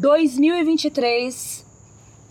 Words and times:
2023, 0.00 1.66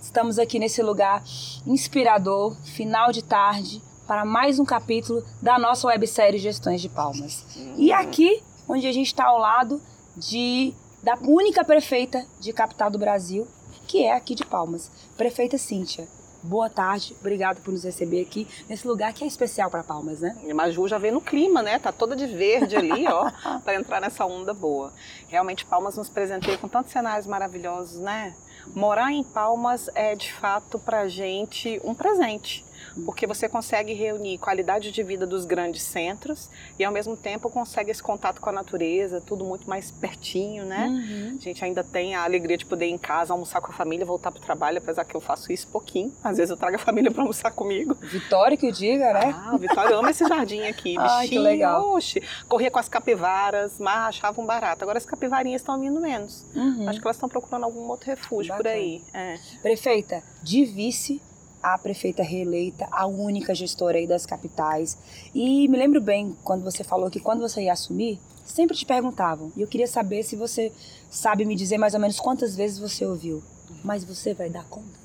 estamos 0.01 0.39
aqui 0.39 0.57
nesse 0.57 0.81
lugar 0.81 1.23
inspirador, 1.67 2.57
final 2.63 3.11
de 3.11 3.23
tarde, 3.23 3.79
para 4.07 4.25
mais 4.25 4.57
um 4.57 4.65
capítulo 4.65 5.23
da 5.39 5.59
nossa 5.59 5.85
websérie 5.85 6.39
Gestões 6.39 6.81
de 6.81 6.89
Palmas. 6.89 7.45
E 7.77 7.93
aqui, 7.93 8.41
onde 8.67 8.87
a 8.87 8.91
gente 8.91 9.05
está 9.05 9.25
ao 9.25 9.37
lado 9.37 9.79
de 10.17 10.73
da 11.03 11.15
única 11.21 11.63
prefeita 11.63 12.25
de 12.39 12.51
capital 12.51 12.89
do 12.89 12.97
Brasil, 12.97 13.47
que 13.87 14.03
é 14.03 14.15
aqui 14.15 14.33
de 14.33 14.43
Palmas, 14.43 14.91
prefeita 15.15 15.59
Cíntia. 15.59 16.07
Boa 16.41 16.69
tarde, 16.69 17.13
obrigado 17.19 17.61
por 17.61 17.73
nos 17.73 17.83
receber 17.83 18.21
aqui 18.21 18.47
nesse 18.69 18.87
lugar 18.87 19.11
que 19.11 19.25
é 19.25 19.27
especial 19.27 19.69
para 19.69 19.83
Palmas, 19.83 20.21
né? 20.21 20.37
E 20.45 20.53
Maju 20.53 20.87
já 20.87 20.97
vem 20.97 21.11
no 21.11 21.19
clima, 21.19 21.61
né? 21.61 21.77
Tá 21.77 21.91
toda 21.91 22.15
de 22.15 22.25
verde 22.25 22.77
ali, 22.77 23.05
ó, 23.07 23.29
para 23.59 23.75
entrar 23.75 23.99
nessa 23.99 24.25
onda 24.25 24.53
boa. 24.53 24.93
Realmente 25.27 25.65
Palmas 25.65 25.97
nos 25.97 26.07
presenteia 26.07 26.57
com 26.57 26.69
tantos 26.69 26.93
cenários 26.93 27.27
maravilhosos, 27.27 27.99
né? 27.99 28.33
Morar 28.73 29.11
em 29.11 29.21
Palmas 29.21 29.89
é 29.93 30.15
de 30.15 30.31
fato 30.31 30.79
para 30.79 31.09
gente 31.09 31.81
um 31.83 31.93
presente 31.93 32.63
porque 33.05 33.25
você 33.27 33.47
consegue 33.47 33.93
reunir 33.93 34.37
qualidade 34.37 34.91
de 34.91 35.03
vida 35.03 35.25
dos 35.25 35.45
grandes 35.45 35.83
centros 35.83 36.49
e 36.77 36.83
ao 36.83 36.91
mesmo 36.91 37.15
tempo 37.15 37.49
consegue 37.49 37.91
esse 37.91 38.01
contato 38.01 38.39
com 38.41 38.49
a 38.49 38.53
natureza, 38.53 39.21
tudo 39.21 39.43
muito 39.43 39.69
mais 39.69 39.91
pertinho, 39.91 40.65
né? 40.65 40.87
Uhum. 40.87 41.37
A 41.37 41.41
gente 41.41 41.63
ainda 41.63 41.83
tem 41.83 42.15
a 42.15 42.23
alegria 42.23 42.57
de 42.57 42.65
poder 42.65 42.87
ir 42.87 42.91
em 42.91 42.97
casa, 42.97 43.33
almoçar 43.33 43.61
com 43.61 43.71
a 43.71 43.75
família, 43.75 44.05
voltar 44.05 44.31
para 44.31 44.39
o 44.39 44.43
trabalho, 44.43 44.77
apesar 44.77 45.03
que 45.05 45.15
eu 45.15 45.21
faço 45.21 45.51
isso 45.51 45.67
pouquinho. 45.67 46.13
Às 46.23 46.37
vezes 46.37 46.49
eu 46.49 46.57
trago 46.57 46.75
a 46.75 46.79
família 46.79 47.11
para 47.11 47.21
almoçar 47.21 47.51
comigo. 47.51 47.95
Vitória 48.01 48.57
que 48.57 48.67
o 48.67 48.71
diga, 48.71 49.13
né? 49.13 49.35
Ah, 49.35 49.57
Vitória 49.57 49.95
ama 49.95 50.11
esse 50.11 50.27
jardim 50.27 50.61
aqui, 50.63 50.95
Ai, 50.99 51.23
bichinho. 51.23 51.41
Que 51.41 51.47
legal. 51.47 51.93
Oxe, 51.93 52.21
corria 52.47 52.71
com 52.71 52.79
as 52.79 52.89
capivaras, 52.89 53.73
mas 53.79 54.09
achavam 54.09 54.45
barato. 54.45 54.83
Agora 54.83 54.97
as 54.97 55.05
capivarinhas 55.05 55.61
estão 55.61 55.79
vindo 55.79 55.99
menos. 55.99 56.45
Uhum. 56.55 56.87
Acho 56.87 56.99
que 56.99 57.07
elas 57.07 57.15
estão 57.15 57.29
procurando 57.29 57.63
algum 57.63 57.87
outro 57.89 58.07
refúgio 58.07 58.53
Bacana. 58.53 58.69
por 58.69 58.77
aí. 58.77 59.03
É. 59.13 59.37
Prefeita, 59.61 60.23
de 60.41 60.65
vice 60.65 61.21
a 61.61 61.77
prefeita 61.77 62.23
reeleita, 62.23 62.87
a 62.91 63.05
única 63.05 63.53
gestora 63.55 63.97
aí 63.97 64.07
das 64.07 64.25
capitais. 64.25 64.97
E 65.33 65.67
me 65.67 65.77
lembro 65.77 66.01
bem 66.01 66.35
quando 66.43 66.63
você 66.63 66.83
falou 66.83 67.09
que 67.09 67.19
quando 67.19 67.41
você 67.41 67.63
ia 67.63 67.73
assumir, 67.73 68.19
sempre 68.45 68.75
te 68.75 68.85
perguntavam. 68.85 69.51
E 69.55 69.61
eu 69.61 69.67
queria 69.67 69.87
saber 69.87 70.23
se 70.23 70.35
você 70.35 70.71
sabe 71.09 71.45
me 71.45 71.55
dizer 71.55 71.77
mais 71.77 71.93
ou 71.93 71.99
menos 71.99 72.19
quantas 72.19 72.55
vezes 72.55 72.79
você 72.79 73.05
ouviu. 73.05 73.43
Mas 73.83 74.03
você 74.03 74.33
vai 74.33 74.49
dar 74.49 74.65
conta? 74.65 74.98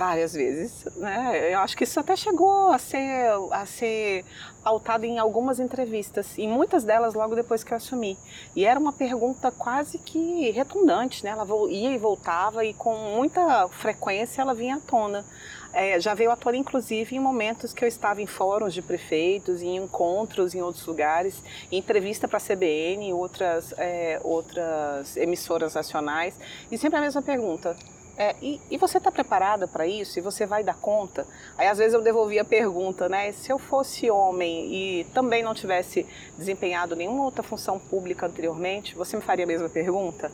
Várias 0.00 0.32
vezes, 0.32 0.86
né? 0.96 1.52
Eu 1.52 1.58
acho 1.58 1.76
que 1.76 1.84
isso 1.84 2.00
até 2.00 2.16
chegou 2.16 2.72
a 2.72 2.78
ser, 2.78 3.28
a 3.50 3.66
ser 3.66 4.24
pautado 4.64 5.04
em 5.04 5.18
algumas 5.18 5.60
entrevistas, 5.60 6.38
e 6.38 6.48
muitas 6.48 6.84
delas 6.84 7.12
logo 7.12 7.34
depois 7.34 7.62
que 7.62 7.70
eu 7.74 7.76
assumi. 7.76 8.16
E 8.56 8.64
era 8.64 8.80
uma 8.80 8.94
pergunta 8.94 9.50
quase 9.50 9.98
que 9.98 10.50
redundante, 10.52 11.22
né? 11.22 11.32
Ela 11.32 11.46
ia 11.68 11.92
e 11.92 11.98
voltava 11.98 12.64
e 12.64 12.72
com 12.72 12.96
muita 13.14 13.68
frequência 13.68 14.40
ela 14.40 14.54
vinha 14.54 14.76
à 14.76 14.80
tona. 14.80 15.22
É, 15.70 16.00
já 16.00 16.14
veio 16.14 16.30
à 16.30 16.36
tona, 16.36 16.56
inclusive, 16.56 17.14
em 17.14 17.20
momentos 17.20 17.74
que 17.74 17.84
eu 17.84 17.88
estava 17.88 18.22
em 18.22 18.26
fóruns 18.26 18.72
de 18.72 18.80
prefeitos, 18.80 19.60
em 19.60 19.76
encontros 19.76 20.54
em 20.54 20.62
outros 20.62 20.86
lugares, 20.86 21.42
em 21.70 21.76
entrevista 21.76 22.26
para 22.26 22.38
a 22.38 22.40
CBN 22.40 23.10
e 23.10 23.12
outras, 23.12 23.74
é, 23.76 24.18
outras 24.24 25.14
emissoras 25.18 25.74
nacionais, 25.74 26.34
e 26.72 26.78
sempre 26.78 26.98
a 26.98 27.02
mesma 27.02 27.20
pergunta 27.20 27.76
é, 28.20 28.36
e, 28.42 28.60
e, 28.70 28.76
você 28.76 28.98
está 28.98 29.10
preparada 29.10 29.66
para 29.66 29.86
isso? 29.86 30.18
E 30.18 30.20
você 30.20 30.44
vai 30.44 30.62
dar 30.62 30.74
conta? 30.74 31.26
Aí 31.56 31.66
às 31.66 31.78
vezes 31.78 31.94
eu 31.94 32.02
devolvia 32.02 32.42
a 32.42 32.44
pergunta, 32.44 33.08
né? 33.08 33.32
Se 33.32 33.50
eu 33.50 33.58
fosse 33.58 34.10
homem 34.10 34.70
e 34.70 35.04
também 35.14 35.42
não 35.42 35.54
tivesse 35.54 36.06
desempenhado 36.36 36.94
nenhuma 36.94 37.24
outra 37.24 37.42
função 37.42 37.78
pública 37.78 38.26
anteriormente, 38.26 38.94
você 38.94 39.16
me 39.16 39.22
faria 39.22 39.46
a 39.46 39.48
mesma 39.48 39.70
pergunta? 39.70 40.30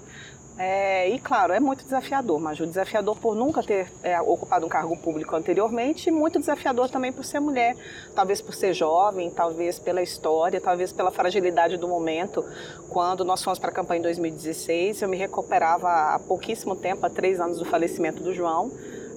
É, 0.59 1.11
e 1.11 1.19
claro, 1.19 1.53
é 1.53 1.61
muito 1.61 1.85
desafiador, 1.85 2.41
Maju. 2.41 2.67
Desafiador 2.67 3.17
por 3.17 3.35
nunca 3.35 3.63
ter 3.63 3.93
é, 4.03 4.19
ocupado 4.21 4.65
um 4.65 4.69
cargo 4.69 4.97
público 4.97 5.37
anteriormente 5.37 6.09
e 6.09 6.13
muito 6.13 6.39
desafiador 6.39 6.89
também 6.89 7.13
por 7.13 7.25
ser 7.25 7.41
mulher. 7.41 7.77
Talvez 8.15 8.41
por 8.41 8.55
ser 8.55 8.73
jovem, 8.73 9.31
talvez 9.31 9.79
pela 9.79 10.03
história, 10.03 10.59
talvez 10.61 10.93
pela 10.93 11.11
fragilidade 11.11 11.77
do 11.77 11.87
momento. 11.87 12.43
Quando 12.89 13.23
nós 13.23 13.43
fomos 13.43 13.59
para 13.59 13.71
a 13.71 13.73
campanha 13.73 13.99
em 13.99 14.03
2016, 14.03 15.03
eu 15.03 15.09
me 15.09 15.17
recuperava 15.17 16.15
há 16.15 16.19
pouquíssimo 16.19 16.75
tempo, 16.75 17.05
há 17.05 17.11
três 17.11 17.39
anos 17.39 17.59
do 17.59 17.67
falecimento 17.67 18.23
do 18.23 18.33
João 18.33 18.71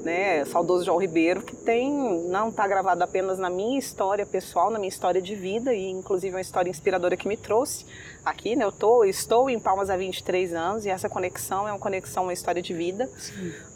né, 0.04 0.46
saudoso 0.46 0.86
João 0.86 0.98
Ribeiro, 0.98 1.42
que 1.42 1.56
tem 1.56 1.92
não 2.30 2.50
está 2.50 2.68
gravado 2.68 3.04
apenas 3.04 3.38
na 3.38 3.50
minha 3.50 3.78
história 3.78 4.26
pessoal, 4.26 4.70
na 4.70 4.80
minha 4.80 4.90
história 4.90 5.22
de 5.22 5.36
vida 5.36 5.74
e 5.74 5.90
inclusive 5.90 6.34
uma 6.34 6.42
história 6.42 6.70
inspiradora 6.70 7.18
que 7.18 7.28
me 7.28 7.36
trouxe 7.36 7.86
aqui, 8.24 8.56
né? 8.56 8.64
Eu 8.64 8.72
tô, 8.72 9.04
estou 9.04 9.50
em 9.50 9.60
Palmas 9.60 9.90
há 9.90 9.98
23 9.98 10.54
anos 10.54 10.86
e 10.86 10.90
essa 10.90 11.10
conexão 11.10 11.68
é 11.68 11.72
uma 11.72 11.80
conexão, 11.80 12.24
uma 12.24 12.34
história 12.34 12.62
de 12.62 12.74
vida, 12.74 13.10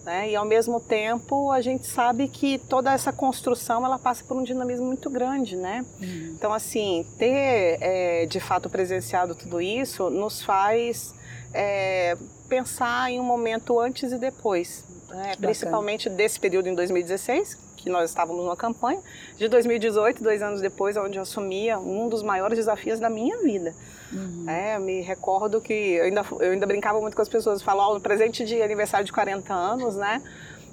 né? 0.06 0.30
E 0.30 0.36
ao 0.36 0.46
mesmo 0.46 0.80
tempo 0.80 1.52
a 1.52 1.62
gente 1.62 1.88
sabe 1.88 2.28
que 2.28 2.58
toda 2.58 2.94
essa 2.94 3.12
construção 3.12 3.86
ela 3.86 4.00
passa 4.00 4.24
por 4.24 4.38
um 4.38 4.44
dinamismo 4.44 4.86
muito 4.86 5.10
grande, 5.10 5.56
né? 5.56 5.86
Uhum. 6.02 6.34
Então 6.38 6.54
assim 6.54 7.06
ter 7.18 7.78
é, 7.82 8.26
de 8.26 8.40
fato 8.40 8.70
presenciado 8.70 9.36
tudo 9.36 9.62
isso 9.62 10.10
nos 10.10 10.42
faz 10.42 11.14
é, 11.54 12.18
pensar 12.50 13.12
em 13.12 13.20
um 13.20 13.24
momento 13.24 13.80
antes 13.80 14.12
e 14.12 14.18
depois, 14.18 14.84
né? 15.10 15.34
principalmente 15.40 16.10
desse 16.10 16.40
período 16.40 16.68
em 16.68 16.76
2016, 16.76 17.58
que 17.78 17.90
nós 17.90 18.10
estávamos 18.10 18.44
numa 18.44 18.56
campanha, 18.56 19.00
de 19.38 19.48
2018, 19.48 20.24
dois 20.24 20.42
anos 20.42 20.62
depois, 20.62 20.96
onde 20.96 21.18
eu 21.18 21.22
assumia 21.22 21.78
um 21.78 22.08
dos 22.08 22.24
maiores 22.24 22.58
desafios 22.58 23.00
da 23.00 23.10
minha 23.10 23.38
vida. 23.40 23.74
Uhum. 24.12 24.46
É, 24.48 24.80
me 24.80 25.02
recordo 25.02 25.60
que 25.60 25.74
eu 25.74 26.06
ainda, 26.06 26.26
eu 26.40 26.52
ainda 26.52 26.66
brincava 26.66 27.02
muito 27.02 27.16
com 27.16 27.22
as 27.22 27.30
pessoas, 27.30 27.62
falava, 27.62 27.96
oh, 27.96 28.00
presente 28.00 28.46
de 28.46 28.62
aniversário 28.62 29.06
de 29.06 29.12
40 29.12 29.54
anos, 29.54 29.96
né? 29.96 30.22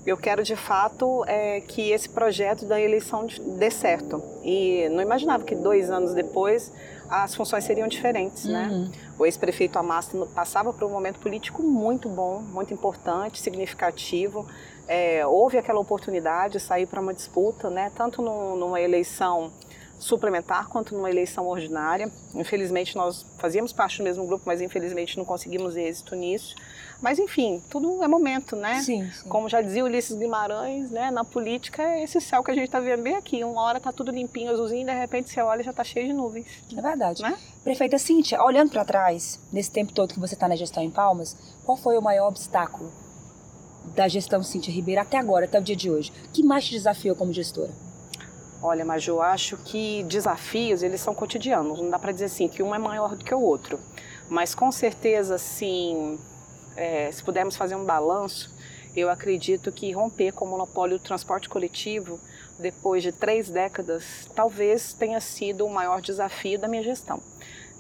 Eu 0.07 0.17
quero 0.17 0.43
de 0.43 0.57
fato 0.57 1.25
é, 1.27 1.61
que 1.61 1.91
esse 1.91 2.09
projeto 2.09 2.65
da 2.65 2.81
eleição 2.81 3.27
dê 3.59 3.71
certo. 3.71 4.23
E 4.43 4.89
não 4.91 5.03
imaginava 5.03 5.45
que 5.45 5.55
dois 5.55 5.91
anos 5.91 6.15
depois 6.15 6.73
as 7.09 7.35
funções 7.35 7.65
seriam 7.65 7.89
diferentes, 7.89 8.45
né? 8.45 8.69
uhum. 8.71 8.85
né? 8.85 8.91
O 9.21 9.27
ex-prefeito 9.27 9.79
Amastro 9.79 10.27
passava 10.35 10.73
por 10.73 10.85
um 10.85 10.89
momento 10.89 11.21
político 11.21 11.63
muito 11.63 12.09
bom, 12.09 12.41
muito 12.41 12.73
importante, 12.73 13.39
significativo. 13.39 14.49
É, 14.89 15.27
houve 15.27 15.59
aquela 15.59 15.79
oportunidade 15.79 16.55
de 16.55 16.61
sair 16.61 16.87
para 16.87 17.03
uma 17.03 17.13
disputa, 17.13 17.69
né? 17.69 17.93
Tanto 17.95 18.23
no, 18.23 18.57
numa 18.57 18.81
eleição 18.81 19.53
suplementar 19.99 20.71
quanto 20.71 20.95
numa 20.95 21.11
eleição 21.11 21.47
ordinária. 21.47 22.11
Infelizmente 22.35 22.97
nós 22.97 23.27
fazíamos 23.37 23.75
parte 23.75 23.99
do 23.99 24.05
mesmo 24.05 24.27
grupo, 24.27 24.45
mas 24.47 24.63
infelizmente 24.63 25.19
não 25.19 25.25
conseguimos 25.27 25.77
êxito 25.77 26.17
nisso. 26.17 26.57
Mas 27.01 27.19
enfim, 27.19 27.63
tudo 27.71 28.03
é 28.03 28.09
momento, 28.09 28.55
né? 28.55 28.83
Sim, 28.83 29.11
sim. 29.11 29.29
Como 29.29 29.49
já 29.49 29.63
dizia 29.63 29.85
Ulisses 29.85 30.17
Guimarães, 30.17 30.91
né? 30.91 31.11
Na 31.11 31.25
política 31.25 31.83
é 31.83 32.05
esse 32.05 32.21
céu 32.21 32.43
que 32.43 32.51
a 32.51 32.55
gente 32.55 32.67
está 32.67 32.79
vendo 32.79 33.03
bem 33.03 33.15
aqui. 33.15 33.43
Uma 33.43 33.63
hora 33.63 33.81
tá 33.81 33.91
tudo 33.91 34.11
limpinho, 34.11 34.51
azulzinho, 34.51 34.87
de 34.87 34.93
repente 34.93 35.31
você 35.31 35.41
olha 35.41 35.63
e 35.63 35.65
já 35.65 35.71
está 35.71 35.83
cheio 35.83 36.09
de 36.09 36.13
nuvens. 36.13 36.47
É 36.77 36.81
verdade. 36.81 37.23
Né? 37.23 37.37
Prefeita 37.65 37.99
Cíntia, 37.99 38.43
olhando 38.43 38.71
para 38.71 38.85
trás, 38.85 39.41
nesse 39.51 39.71
tempo 39.71 39.93
todo 39.93 40.13
que 40.13 40.21
você 40.21 40.35
está 40.35 40.47
na 40.47 40.57
gestão 40.57 40.83
em 40.83 40.91
Palmas, 40.91 41.37
qual 41.65 41.77
foi 41.77 41.97
o 41.97 42.03
maior 42.03 42.29
obstáculo 42.29 42.93
da 43.95 44.07
gestão 44.07 44.43
Cíntia 44.43 44.73
Ribeiro 44.73 45.01
até 45.01 45.17
agora, 45.17 45.47
até 45.47 45.59
o 45.59 45.63
dia 45.63 45.77
de 45.77 45.91
hoje? 45.91 46.13
O 46.27 46.29
que 46.33 46.43
mais 46.43 46.67
te 46.67 46.73
desafiou 46.73 47.17
como 47.17 47.33
gestora? 47.33 47.71
Olha, 48.63 48.85
mas 48.85 49.07
eu 49.07 49.23
acho 49.23 49.57
que 49.57 50.03
desafios, 50.03 50.83
eles 50.83 51.01
são 51.01 51.15
cotidianos. 51.15 51.79
Não 51.81 51.89
dá 51.89 51.99
para 51.99 52.13
dizer 52.13 52.27
assim 52.27 52.47
que 52.47 52.63
um 52.63 52.75
é 52.75 52.79
maior 52.79 53.17
do 53.17 53.25
que 53.25 53.35
o 53.35 53.41
outro. 53.41 53.81
Mas 54.29 54.55
com 54.55 54.71
certeza, 54.71 55.39
sim, 55.39 56.19
é, 56.81 57.13
se 57.13 57.23
pudermos 57.23 57.57
fazer 57.57 57.75
um 57.77 57.85
balanço, 57.85 58.51
eu 58.97 59.11
acredito 59.11 59.71
que 59.71 59.93
romper 59.93 60.33
com 60.33 60.47
o 60.47 60.49
monopólio 60.49 60.99
do 60.99 61.05
transporte 61.05 61.49
coletivo, 61.49 62.19
depois 62.59 63.03
de 63.03 63.13
três 63.13 63.51
décadas, 63.51 64.29
talvez 64.35 64.95
tenha 64.95 65.21
sido 65.21 65.67
o 65.67 65.71
maior 65.71 66.01
desafio 66.01 66.59
da 66.59 66.67
minha 66.67 66.83
gestão. 66.83 67.23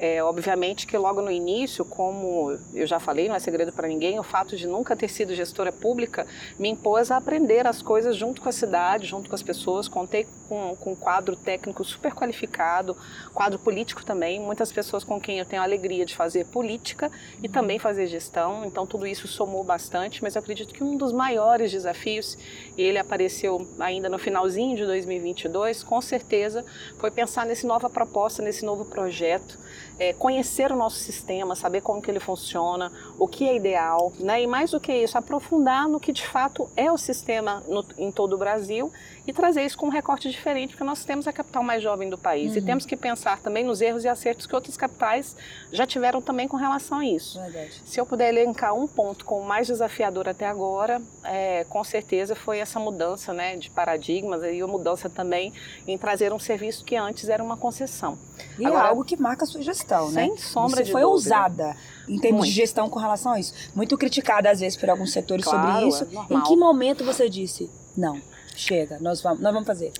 É, 0.03 0.25
obviamente 0.25 0.87
que 0.87 0.97
logo 0.97 1.21
no 1.21 1.31
início, 1.31 1.85
como 1.85 2.57
eu 2.73 2.87
já 2.87 2.99
falei, 2.99 3.29
não 3.29 3.35
é 3.35 3.39
segredo 3.39 3.71
para 3.71 3.87
ninguém, 3.87 4.19
o 4.19 4.23
fato 4.23 4.57
de 4.57 4.67
nunca 4.67 4.97
ter 4.97 5.09
sido 5.09 5.35
gestora 5.35 5.71
pública 5.71 6.27
me 6.59 6.71
impôs 6.71 7.11
a 7.11 7.19
aprender 7.19 7.67
as 7.67 7.83
coisas 7.83 8.17
junto 8.17 8.41
com 8.41 8.49
a 8.49 8.53
cidade, 8.53 9.07
junto 9.07 9.29
com 9.29 9.35
as 9.35 9.43
pessoas. 9.43 9.89
Contei 9.89 10.27
com, 10.49 10.75
com 10.81 10.93
um 10.93 10.97
quadro 10.97 11.37
técnico 11.37 11.85
super 11.85 12.15
qualificado, 12.15 12.97
quadro 13.35 13.59
político 13.59 14.03
também, 14.03 14.41
muitas 14.41 14.73
pessoas 14.73 15.05
com 15.05 15.21
quem 15.21 15.39
eu 15.39 15.45
tenho 15.45 15.61
a 15.61 15.67
alegria 15.67 16.07
de 16.07 16.17
fazer 16.17 16.47
política 16.47 17.13
e 17.43 17.47
também 17.47 17.79
fazer 17.79 18.07
gestão. 18.07 18.65
Então 18.65 18.87
tudo 18.87 19.07
isso 19.07 19.29
somou 19.29 19.63
bastante, 19.63 20.23
mas 20.23 20.35
eu 20.35 20.41
acredito 20.41 20.73
que 20.73 20.83
um 20.83 20.97
dos 20.97 21.13
maiores 21.13 21.71
desafios, 21.71 22.39
e 22.75 22.81
ele 22.81 22.99
apareceu 22.99 23.69
ainda 23.79 24.09
no 24.09 24.19
finalzinho 24.19 24.79
de 24.79 24.87
2022, 24.87 25.85
com 25.85 26.01
certeza, 26.01 26.65
foi 26.97 27.11
pensar 27.11 27.45
nessa 27.45 27.67
nova 27.67 27.91
proposta, 27.91 28.43
nesse 28.43 28.65
novo 28.65 28.87
projeto 28.87 29.59
é, 30.01 30.15
conhecer 30.15 30.73
o 30.73 30.77
nosso 30.77 30.97
sistema, 30.97 31.55
saber 31.55 31.83
como 31.83 32.01
que 32.01 32.11
ele 32.11 32.19
funciona, 32.19 32.91
o 33.19 33.29
que 33.29 33.47
é 33.47 33.55
ideal, 33.55 34.11
né? 34.19 34.43
E 34.43 34.47
mais 34.47 34.71
do 34.71 34.81
que 34.81 34.91
isso, 34.91 35.19
aprofundar 35.19 35.87
no 35.87 36.01
que 36.01 36.11
de 36.11 36.27
fato 36.27 36.71
é 36.75 36.91
o 36.91 36.97
sistema 36.97 37.63
no, 37.69 37.85
em 37.99 38.11
todo 38.11 38.33
o 38.33 38.39
Brasil 38.39 38.91
e 39.27 39.33
trazer 39.33 39.63
isso 39.63 39.77
com 39.77 39.87
um 39.87 39.91
recorte 39.91 40.31
diferente, 40.31 40.71
porque 40.71 40.85
nós 40.85 41.05
temos 41.05 41.29
a 41.29 41.33
capital 41.33 41.63
mais 41.63 41.83
jovem 41.83 42.09
do 42.09 42.17
país 42.17 42.53
uhum. 42.53 42.59
e 42.59 42.63
temos 42.63 42.87
que 42.87 42.97
pensar 42.97 43.41
também 43.41 43.63
nos 43.63 43.83
erros 43.83 44.05
e 44.05 44.09
acertos 44.09 44.47
que 44.47 44.55
outras 44.55 44.77
capitais 44.77 45.37
já 45.71 45.87
tiveram 45.87 46.23
também 46.23 46.49
com 46.49 46.57
relação 46.57 46.99
a 46.99 47.05
isso. 47.05 47.39
Verdade. 47.39 47.83
Se 47.85 48.01
eu 48.01 48.07
puder 48.07 48.31
elencar 48.31 48.75
um 48.75 48.89
ponto 48.89 49.25
como 49.27 49.45
mais 49.45 49.67
desafiador 49.67 50.29
até 50.29 50.47
agora, 50.47 51.01
é, 51.23 51.65
com 51.69 51.85
certeza 51.85 52.35
foi 52.35 52.59
essa 52.59 52.81
mudança 52.81 53.35
né, 53.35 53.57
de 53.57 53.71
paradigmas 53.71 54.43
e 54.43 54.61
a 54.61 54.67
mudança 54.67 55.11
também 55.11 55.53
em 55.87 55.99
trazer 55.99 56.33
um 56.33 56.39
serviço 56.39 56.85
que 56.85 56.97
antes 56.97 57.29
era 57.29 57.43
uma 57.43 57.57
concessão. 57.57 58.19
E 58.59 58.65
é 58.65 58.69
agora, 58.69 58.87
é 58.87 58.89
algo 58.89 59.05
que 59.05 59.17
marca 59.17 59.45
a 59.45 59.47
sua 59.47 59.63
gestão, 59.63 59.90
sem 59.99 60.15
né? 60.15 60.23
Sem 60.27 60.37
sombra 60.39 60.77
Você 60.77 60.85
de 60.85 60.93
foi 60.93 61.03
dúvida. 61.03 61.15
ousada 61.15 61.77
em 62.09 62.19
termos 62.19 62.41
Muito. 62.41 62.51
de 62.51 62.57
gestão 62.57 62.89
com 62.89 62.99
relação 62.99 63.33
a 63.33 63.41
isso. 63.41 63.55
Muito 63.75 63.97
criticada 63.97 64.51
às 64.51 64.61
vezes 64.61 64.77
por 64.79 64.91
alguns 64.91 65.13
setores 65.13 65.45
claro, 65.45 65.65
sobre 65.65 65.89
isso. 65.89 66.27
É 66.31 66.35
em 66.35 66.43
que 66.43 66.57
momento 66.57 67.05
você 67.05 67.29
disse, 67.29 67.71
não, 67.97 68.21
chega, 68.55 68.99
nós 69.01 69.21
vamos, 69.23 69.41
nós 69.41 69.53
vamos 69.53 69.67
fazer? 69.67 69.93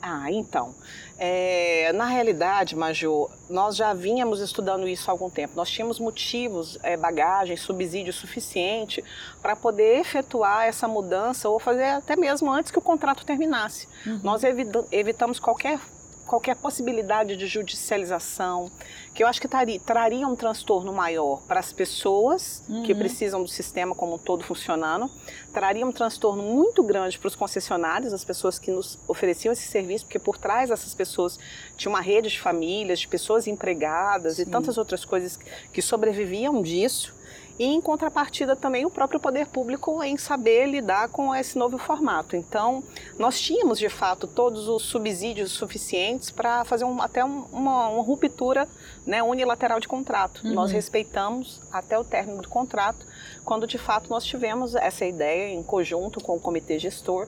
Ah, 0.00 0.30
então. 0.30 0.74
É, 1.18 1.92
na 1.92 2.06
realidade, 2.06 2.76
Major, 2.76 3.28
nós 3.50 3.74
já 3.74 3.92
vínhamos 3.92 4.40
estudando 4.40 4.86
isso 4.86 5.10
há 5.10 5.12
algum 5.12 5.28
tempo. 5.28 5.54
Nós 5.56 5.68
tínhamos 5.68 5.98
motivos, 5.98 6.78
é, 6.84 6.96
bagagem, 6.96 7.56
subsídio 7.56 8.12
suficiente 8.12 9.02
para 9.42 9.56
poder 9.56 9.98
efetuar 9.98 10.66
essa 10.66 10.86
mudança 10.86 11.48
ou 11.48 11.58
fazer 11.58 11.84
até 11.86 12.14
mesmo 12.14 12.50
antes 12.50 12.70
que 12.70 12.78
o 12.78 12.82
contrato 12.82 13.24
terminasse. 13.24 13.88
Uhum. 14.06 14.20
Nós 14.22 14.42
evitamos 14.44 15.40
qualquer 15.40 15.80
qualquer 16.28 16.54
possibilidade 16.54 17.36
de 17.36 17.46
judicialização, 17.46 18.70
que 19.14 19.24
eu 19.24 19.26
acho 19.26 19.40
que 19.40 19.48
traria, 19.48 19.80
traria 19.80 20.28
um 20.28 20.36
transtorno 20.36 20.92
maior 20.92 21.40
para 21.48 21.58
as 21.58 21.72
pessoas 21.72 22.62
uhum. 22.68 22.84
que 22.84 22.94
precisam 22.94 23.42
do 23.42 23.48
sistema 23.48 23.94
como 23.94 24.14
um 24.14 24.18
todo 24.18 24.44
funcionando, 24.44 25.10
traria 25.52 25.84
um 25.84 25.90
transtorno 25.90 26.42
muito 26.42 26.82
grande 26.84 27.18
para 27.18 27.26
os 27.26 27.34
concessionários, 27.34 28.12
as 28.12 28.24
pessoas 28.24 28.58
que 28.58 28.70
nos 28.70 28.98
ofereciam 29.08 29.52
esse 29.52 29.66
serviço, 29.66 30.04
porque 30.04 30.18
por 30.18 30.36
trás 30.36 30.68
dessas 30.68 30.94
pessoas 30.94 31.38
tinha 31.76 31.90
uma 31.90 32.00
rede 32.00 32.28
de 32.28 32.38
famílias, 32.38 33.00
de 33.00 33.08
pessoas 33.08 33.46
empregadas 33.46 34.36
Sim. 34.36 34.42
e 34.42 34.46
tantas 34.46 34.78
outras 34.78 35.04
coisas 35.04 35.38
que 35.72 35.82
sobreviviam 35.82 36.62
disso 36.62 37.17
e 37.58 37.64
em 37.64 37.80
contrapartida 37.80 38.54
também 38.54 38.86
o 38.86 38.90
próprio 38.90 39.18
poder 39.18 39.46
público 39.48 40.02
em 40.02 40.16
saber 40.16 40.66
lidar 40.66 41.08
com 41.08 41.34
esse 41.34 41.58
novo 41.58 41.76
formato. 41.76 42.36
Então, 42.36 42.84
nós 43.18 43.40
tínhamos 43.40 43.78
de 43.78 43.88
fato 43.88 44.26
todos 44.26 44.68
os 44.68 44.82
subsídios 44.82 45.50
suficientes 45.50 46.30
para 46.30 46.64
fazer 46.64 46.84
um, 46.84 47.02
até 47.02 47.24
um, 47.24 47.44
uma, 47.52 47.88
uma, 47.88 48.02
ruptura 48.02 48.68
né, 49.04 49.22
unilateral 49.22 49.80
de 49.80 49.88
contrato. 49.88 50.46
Uhum. 50.46 50.54
Nós 50.54 50.70
respeitamos 50.70 51.60
até 51.72 51.98
o 51.98 52.04
término 52.04 52.42
do 52.42 52.48
contrato, 52.48 53.04
quando 53.44 53.66
de 53.66 53.78
fato 53.78 54.08
nós 54.08 54.24
tivemos 54.24 54.76
essa 54.76 55.04
ideia 55.04 55.52
em 55.52 55.62
conjunto 55.62 56.20
com 56.20 56.36
o 56.36 56.40
comitê 56.40 56.78
gestor. 56.78 57.26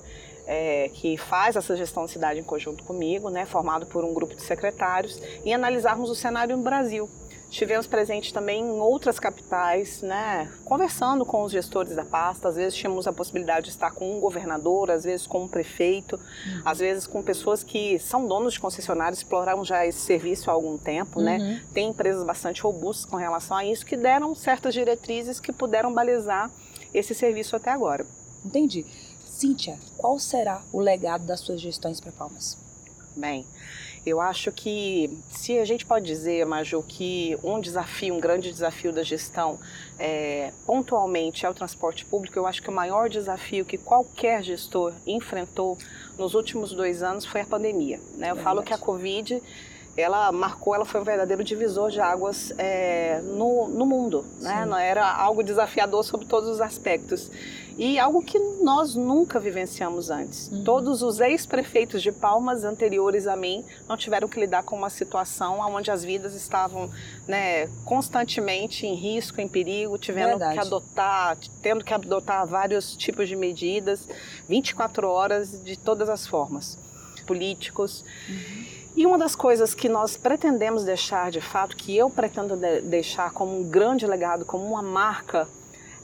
É, 0.52 0.90
que 0.94 1.16
faz 1.16 1.54
essa 1.54 1.76
gestão 1.76 2.06
de 2.06 2.10
cidade 2.10 2.40
em 2.40 2.42
conjunto 2.42 2.82
comigo, 2.82 3.30
né, 3.30 3.46
formado 3.46 3.86
por 3.86 4.04
um 4.04 4.12
grupo 4.12 4.34
de 4.34 4.42
secretários, 4.42 5.22
e 5.44 5.52
analisarmos 5.52 6.10
o 6.10 6.14
cenário 6.16 6.56
no 6.56 6.62
Brasil. 6.64 7.08
Estivemos 7.50 7.86
presentes 7.88 8.30
também 8.30 8.62
em 8.62 8.70
outras 8.80 9.18
capitais, 9.18 10.02
né, 10.02 10.48
conversando 10.64 11.26
com 11.26 11.42
os 11.42 11.50
gestores 11.50 11.96
da 11.96 12.04
pasta. 12.04 12.48
Às 12.48 12.54
vezes 12.54 12.78
tínhamos 12.78 13.08
a 13.08 13.12
possibilidade 13.12 13.64
de 13.64 13.70
estar 13.70 13.90
com 13.90 14.16
um 14.16 14.20
governador, 14.20 14.88
às 14.88 15.02
vezes 15.02 15.26
com 15.26 15.42
um 15.42 15.48
prefeito, 15.48 16.14
uhum. 16.14 16.62
às 16.64 16.78
vezes 16.78 17.08
com 17.08 17.20
pessoas 17.22 17.64
que 17.64 17.98
são 17.98 18.24
donos 18.24 18.54
de 18.54 18.60
concessionários, 18.60 19.18
exploraram 19.18 19.64
já 19.64 19.84
esse 19.84 19.98
serviço 19.98 20.48
há 20.48 20.52
algum 20.52 20.78
tempo, 20.78 21.20
né. 21.20 21.38
uhum. 21.38 21.44
né? 21.44 21.62
Tem 21.74 21.88
empresas 21.88 22.22
bastante 22.24 22.62
robustas 22.62 23.04
com 23.04 23.16
relação 23.16 23.56
a 23.56 23.64
isso 23.64 23.84
que 23.84 23.96
deram 23.96 24.32
certas 24.32 24.72
diretrizes 24.72 25.40
que 25.40 25.52
puderam 25.52 25.92
balizar 25.92 26.48
esse 26.94 27.16
serviço 27.16 27.56
até 27.56 27.70
agora. 27.70 28.06
Entendi. 28.44 28.86
Cíntia, 29.26 29.76
qual 29.96 30.18
será 30.20 30.62
o 30.72 30.78
legado 30.80 31.26
das 31.26 31.40
suas 31.40 31.60
gestões 31.60 32.00
para 32.00 32.12
Palmas? 32.12 32.56
Bem, 33.16 33.44
eu 34.04 34.20
acho 34.20 34.50
que 34.50 35.10
se 35.30 35.58
a 35.58 35.64
gente 35.64 35.84
pode 35.84 36.06
dizer, 36.06 36.44
Maju, 36.46 36.82
que 36.82 37.36
um 37.44 37.60
desafio, 37.60 38.14
um 38.14 38.20
grande 38.20 38.50
desafio 38.50 38.92
da 38.92 39.02
gestão 39.02 39.58
é, 39.98 40.52
pontualmente 40.64 41.44
é 41.44 41.50
o 41.50 41.54
transporte 41.54 42.04
público, 42.04 42.38
eu 42.38 42.46
acho 42.46 42.62
que 42.62 42.70
o 42.70 42.72
maior 42.72 43.10
desafio 43.10 43.64
que 43.64 43.76
qualquer 43.76 44.42
gestor 44.42 44.92
enfrentou 45.06 45.76
nos 46.18 46.34
últimos 46.34 46.72
dois 46.72 47.02
anos 47.02 47.26
foi 47.26 47.42
a 47.42 47.46
pandemia. 47.46 48.00
Né? 48.16 48.30
Eu 48.30 48.38
é 48.38 48.42
falo 48.42 48.62
que 48.62 48.72
a 48.72 48.78
Covid 48.78 49.42
ela 49.96 50.30
marcou, 50.32 50.74
ela 50.74 50.84
foi 50.84 51.00
um 51.00 51.04
verdadeiro 51.04 51.44
divisor 51.44 51.90
de 51.90 52.00
águas 52.00 52.54
é, 52.56 53.20
no, 53.22 53.68
no 53.68 53.84
mundo, 53.84 54.24
né? 54.40 54.66
Era 54.82 55.12
algo 55.12 55.42
desafiador 55.42 56.04
sobre 56.04 56.26
todos 56.26 56.48
os 56.48 56.60
aspectos 56.60 57.30
e 57.76 57.98
algo 57.98 58.22
que 58.22 58.38
nós 58.62 58.94
nunca 58.94 59.38
vivenciamos 59.38 60.10
antes. 60.10 60.48
Uhum. 60.48 60.64
Todos 60.64 61.02
os 61.02 61.20
ex-prefeitos 61.20 62.02
de 62.02 62.12
Palmas 62.12 62.64
anteriores 62.64 63.26
a 63.26 63.36
mim 63.36 63.64
não 63.88 63.96
tiveram 63.96 64.28
que 64.28 64.38
lidar 64.38 64.62
com 64.62 64.76
uma 64.76 64.90
situação 64.90 65.60
onde 65.60 65.90
as 65.90 66.04
vidas 66.04 66.34
estavam 66.34 66.90
né, 67.26 67.66
constantemente 67.84 68.86
em 68.86 68.94
risco, 68.94 69.40
em 69.40 69.48
perigo, 69.48 69.96
tivendo 69.98 70.30
Verdade. 70.30 70.54
que 70.54 70.60
adotar, 70.60 71.38
tendo 71.62 71.84
que 71.84 71.94
adotar 71.94 72.46
vários 72.46 72.96
tipos 72.96 73.28
de 73.28 73.36
medidas, 73.36 74.08
24 74.48 75.08
horas 75.08 75.62
de 75.64 75.76
todas 75.76 76.08
as 76.08 76.26
formas, 76.26 76.78
políticos. 77.26 78.04
Uhum. 78.28 78.80
E 78.96 79.06
uma 79.06 79.16
das 79.16 79.36
coisas 79.36 79.72
que 79.72 79.88
nós 79.88 80.16
pretendemos 80.16 80.84
deixar 80.84 81.30
de 81.30 81.40
fato, 81.40 81.76
que 81.76 81.96
eu 81.96 82.10
pretendo 82.10 82.56
de 82.56 82.80
deixar 82.82 83.32
como 83.32 83.58
um 83.58 83.62
grande 83.62 84.06
legado, 84.06 84.44
como 84.44 84.64
uma 84.64 84.82
marca, 84.82 85.48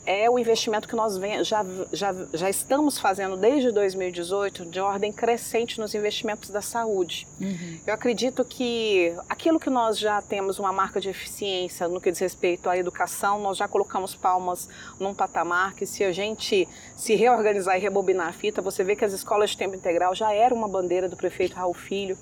é 0.07 0.31
o 0.31 0.39
investimento 0.39 0.89
que 0.89 0.95
nós 0.95 1.19
já, 1.47 1.67
já, 1.93 2.15
já 2.33 2.49
estamos 2.49 2.99
fazendo 2.99 3.37
desde 3.37 3.73
2018 3.73 4.65
de 4.67 4.79
ordem 4.79 5.13
crescente 5.13 5.81
nos 5.81 5.95
investimentos 5.95 6.49
da 6.51 6.63
saúde. 6.63 7.27
Uhum. 7.41 7.81
Eu 7.85 7.93
acredito 7.93 8.45
que 8.45 9.13
aquilo 9.29 9.59
que 9.59 9.69
nós 9.69 9.99
já 9.99 10.23
temos 10.23 10.59
uma 10.61 10.73
marca 10.73 11.01
de 11.01 11.09
eficiência 11.09 11.89
no 11.89 12.01
que 12.01 12.11
diz 12.11 12.21
respeito 12.21 12.71
à 12.71 12.79
educação, 12.79 13.41
nós 13.41 13.59
já 13.59 13.67
colocamos 13.67 14.15
palmas 14.15 14.69
num 15.01 15.13
patamar 15.13 15.75
que 15.75 15.85
se 15.85 16.05
a 16.05 16.13
gente 16.13 16.69
se 16.97 17.17
reorganizar 17.17 17.77
e 17.77 17.81
rebobinar 17.81 18.29
a 18.29 18.33
fita, 18.33 18.63
você 18.63 18.85
vê 18.85 18.95
que 18.95 19.05
as 19.05 19.13
escolas 19.13 19.51
de 19.51 19.59
tempo 19.59 19.75
integral 19.75 20.15
já 20.15 20.33
era 20.33 20.55
uma 20.55 20.69
bandeira 20.69 21.09
do 21.09 21.17
prefeito 21.17 21.57
Raul 21.57 21.75
Filho 21.75 22.17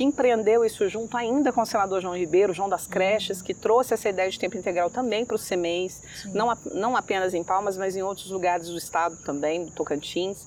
que 0.00 0.04
empreendeu 0.04 0.64
isso 0.64 0.88
junto 0.88 1.14
ainda 1.14 1.52
com 1.52 1.60
o 1.60 1.66
senador 1.66 2.00
João 2.00 2.16
Ribeiro, 2.16 2.54
João 2.54 2.70
das 2.70 2.86
Creches, 2.86 3.42
que 3.42 3.52
trouxe 3.52 3.92
essa 3.92 4.08
ideia 4.08 4.30
de 4.30 4.38
tempo 4.38 4.56
integral 4.56 4.88
também 4.88 5.26
para 5.26 5.34
os 5.34 5.46
CMEs, 5.46 6.02
não, 6.32 6.56
não 6.72 6.96
apenas 6.96 7.34
em 7.34 7.44
Palmas, 7.44 7.76
mas 7.76 7.94
em 7.94 8.00
outros 8.00 8.30
lugares 8.30 8.68
do 8.68 8.78
estado 8.78 9.18
também, 9.18 9.66
do 9.66 9.72
Tocantins. 9.72 10.46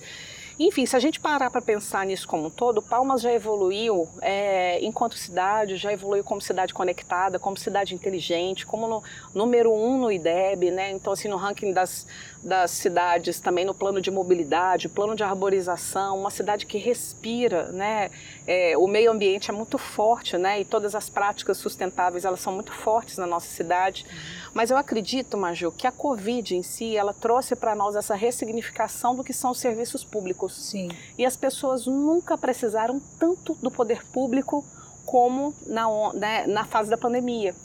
Enfim, 0.60 0.88
se 0.88 0.96
a 0.96 1.00
gente 1.00 1.20
parar 1.20 1.52
para 1.52 1.62
pensar 1.62 2.04
nisso 2.04 2.28
como 2.28 2.48
um 2.48 2.50
todo, 2.50 2.82
Palmas 2.82 3.22
já 3.22 3.32
evoluiu 3.32 4.08
é, 4.22 4.84
enquanto 4.84 5.16
cidade, 5.18 5.78
já 5.78 5.94
evoluiu 5.94 6.24
como 6.24 6.42
cidade 6.42 6.74
conectada, 6.74 7.38
como 7.38 7.56
cidade 7.56 7.94
inteligente, 7.94 8.66
como 8.66 8.88
no, 8.88 9.04
número 9.36 9.72
um 9.72 10.00
no 10.00 10.12
IDEB, 10.12 10.72
né? 10.72 10.92
Então, 10.92 11.14
assim, 11.14 11.28
no 11.28 11.38
ranking 11.38 11.74
das, 11.74 12.08
das 12.44 12.72
cidades, 12.72 13.40
também 13.40 13.64
no 13.64 13.74
plano 13.74 14.02
de 14.02 14.12
mobilidade, 14.12 14.90
plano 14.90 15.16
de 15.16 15.24
arborização, 15.24 16.20
uma 16.20 16.30
cidade 16.30 16.66
que 16.66 16.78
respira, 16.78 17.72
né? 17.72 18.12
É, 18.46 18.78
o 18.78 18.86
meio 18.86 19.12
ambiente 19.12 19.50
é 19.50 19.54
muito 19.54 19.78
forte, 19.78 20.38
né? 20.38 20.60
E 20.60 20.66
todas 20.66 20.94
as 20.94 21.10
práticas 21.10 21.58
sustentáveis, 21.58 22.26
elas 22.26 22.42
são 22.42 22.54
muito 22.54 22.74
fortes 22.74 23.18
na 23.18 23.26
nossa 23.26 23.48
cidade. 23.48 24.06
Uhum. 24.06 24.52
Mas 24.54 24.70
eu 24.70 24.78
acredito, 24.78 25.38
Maju, 25.38 25.72
que 25.72 25.88
a 25.88 25.92
Covid 25.92 26.56
em 26.56 26.64
si, 26.64 26.98
ela 26.98 27.14
trouxe 27.14 27.56
para 27.56 27.74
nós 27.74 27.96
essa 27.96 28.14
ressignificação 28.14 29.16
do 29.16 29.24
que 29.24 29.32
são 29.32 29.52
os 29.52 29.60
serviços 29.60 30.04
públicos. 30.04 30.54
Sim. 30.70 30.90
E 31.18 31.26
as 31.26 31.38
pessoas 31.38 31.88
nunca 31.88 32.38
precisaram 32.38 33.02
tanto 33.18 33.54
do 33.56 33.72
poder 33.72 34.06
público 34.08 34.66
como 35.06 35.54
na, 35.66 35.86
né, 36.14 36.48
na 36.48 36.66
fase 36.66 36.90
da 36.90 36.98
pandemia. 36.98 37.56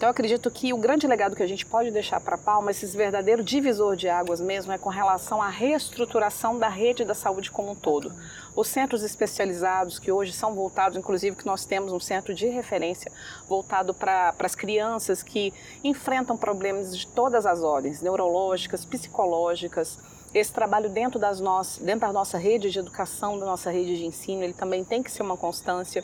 Então 0.00 0.08
eu 0.08 0.12
acredito 0.12 0.50
que 0.50 0.72
o 0.72 0.78
grande 0.78 1.06
legado 1.06 1.36
que 1.36 1.42
a 1.42 1.46
gente 1.46 1.66
pode 1.66 1.90
deixar 1.90 2.22
para 2.22 2.38
Palma, 2.38 2.70
esse 2.70 2.86
verdadeiro 2.86 3.44
divisor 3.44 3.94
de 3.94 4.08
águas 4.08 4.40
mesmo, 4.40 4.72
é 4.72 4.78
com 4.78 4.88
relação 4.88 5.42
à 5.42 5.50
reestruturação 5.50 6.58
da 6.58 6.70
rede 6.70 7.04
da 7.04 7.12
saúde 7.14 7.50
como 7.50 7.72
um 7.72 7.74
todo. 7.74 8.10
Os 8.56 8.68
centros 8.68 9.02
especializados 9.02 9.98
que 9.98 10.10
hoje 10.10 10.32
são 10.32 10.54
voltados, 10.54 10.96
inclusive 10.96 11.36
que 11.36 11.44
nós 11.44 11.66
temos 11.66 11.92
um 11.92 12.00
centro 12.00 12.32
de 12.32 12.46
referência 12.46 13.12
voltado 13.46 13.92
para 13.92 14.34
as 14.38 14.54
crianças 14.54 15.22
que 15.22 15.52
enfrentam 15.84 16.34
problemas 16.34 16.96
de 16.96 17.06
todas 17.06 17.44
as 17.44 17.60
ordens, 17.60 18.00
neurológicas, 18.00 18.86
psicológicas, 18.86 19.98
esse 20.32 20.50
trabalho 20.50 20.88
dentro, 20.88 21.18
das 21.18 21.40
nossas, 21.40 21.76
dentro 21.76 22.06
da 22.06 22.12
nossa 22.14 22.38
rede 22.38 22.70
de 22.70 22.78
educação, 22.78 23.38
da 23.38 23.44
nossa 23.44 23.70
rede 23.70 23.98
de 23.98 24.06
ensino, 24.06 24.44
ele 24.44 24.54
também 24.54 24.82
tem 24.82 25.02
que 25.02 25.12
ser 25.12 25.22
uma 25.22 25.36
constância. 25.36 26.02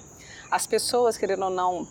As 0.51 0.67
pessoas, 0.67 1.17
querendo 1.17 1.45
ou 1.45 1.51
não, 1.51 1.89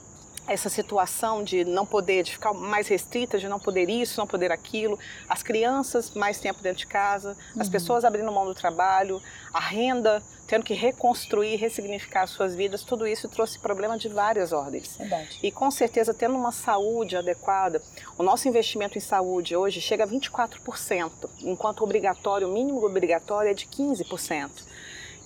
essa 0.47 0.69
situação 0.69 1.43
de 1.43 1.65
não 1.65 1.85
poder, 1.85 2.23
de 2.23 2.31
ficar 2.31 2.53
mais 2.53 2.87
restrita, 2.87 3.37
de 3.37 3.47
não 3.47 3.59
poder 3.59 3.89
isso, 3.89 4.19
não 4.19 4.27
poder 4.27 4.51
aquilo, 4.51 4.97
as 5.27 5.41
crianças 5.41 6.11
mais 6.11 6.39
tempo 6.39 6.61
dentro 6.61 6.79
de 6.79 6.87
casa, 6.87 7.35
uhum. 7.55 7.61
as 7.61 7.69
pessoas 7.69 8.05
abrindo 8.05 8.31
mão 8.31 8.45
do 8.45 8.53
trabalho, 8.53 9.21
a 9.53 9.59
renda, 9.59 10.21
tendo 10.47 10.63
que 10.63 10.73
reconstruir, 10.73 11.55
ressignificar 11.55 12.27
suas 12.27 12.55
vidas, 12.55 12.83
tudo 12.83 13.07
isso 13.07 13.27
trouxe 13.27 13.57
problema 13.59 13.97
de 13.97 14.07
várias 14.07 14.51
ordens. 14.51 14.95
Verdade. 14.97 15.39
E 15.41 15.51
com 15.51 15.71
certeza, 15.71 16.13
tendo 16.13 16.35
uma 16.35 16.51
saúde 16.51 17.17
adequada, 17.17 17.81
o 18.17 18.23
nosso 18.23 18.47
investimento 18.47 18.97
em 18.97 19.01
saúde 19.01 19.55
hoje 19.55 19.81
chega 19.81 20.03
a 20.03 20.07
24%, 20.07 21.11
enquanto 21.41 21.83
obrigatório, 21.83 22.47
o 22.47 22.51
mínimo 22.51 22.83
obrigatório 22.85 23.49
é 23.49 23.53
de 23.53 23.65
15%. 23.65 24.49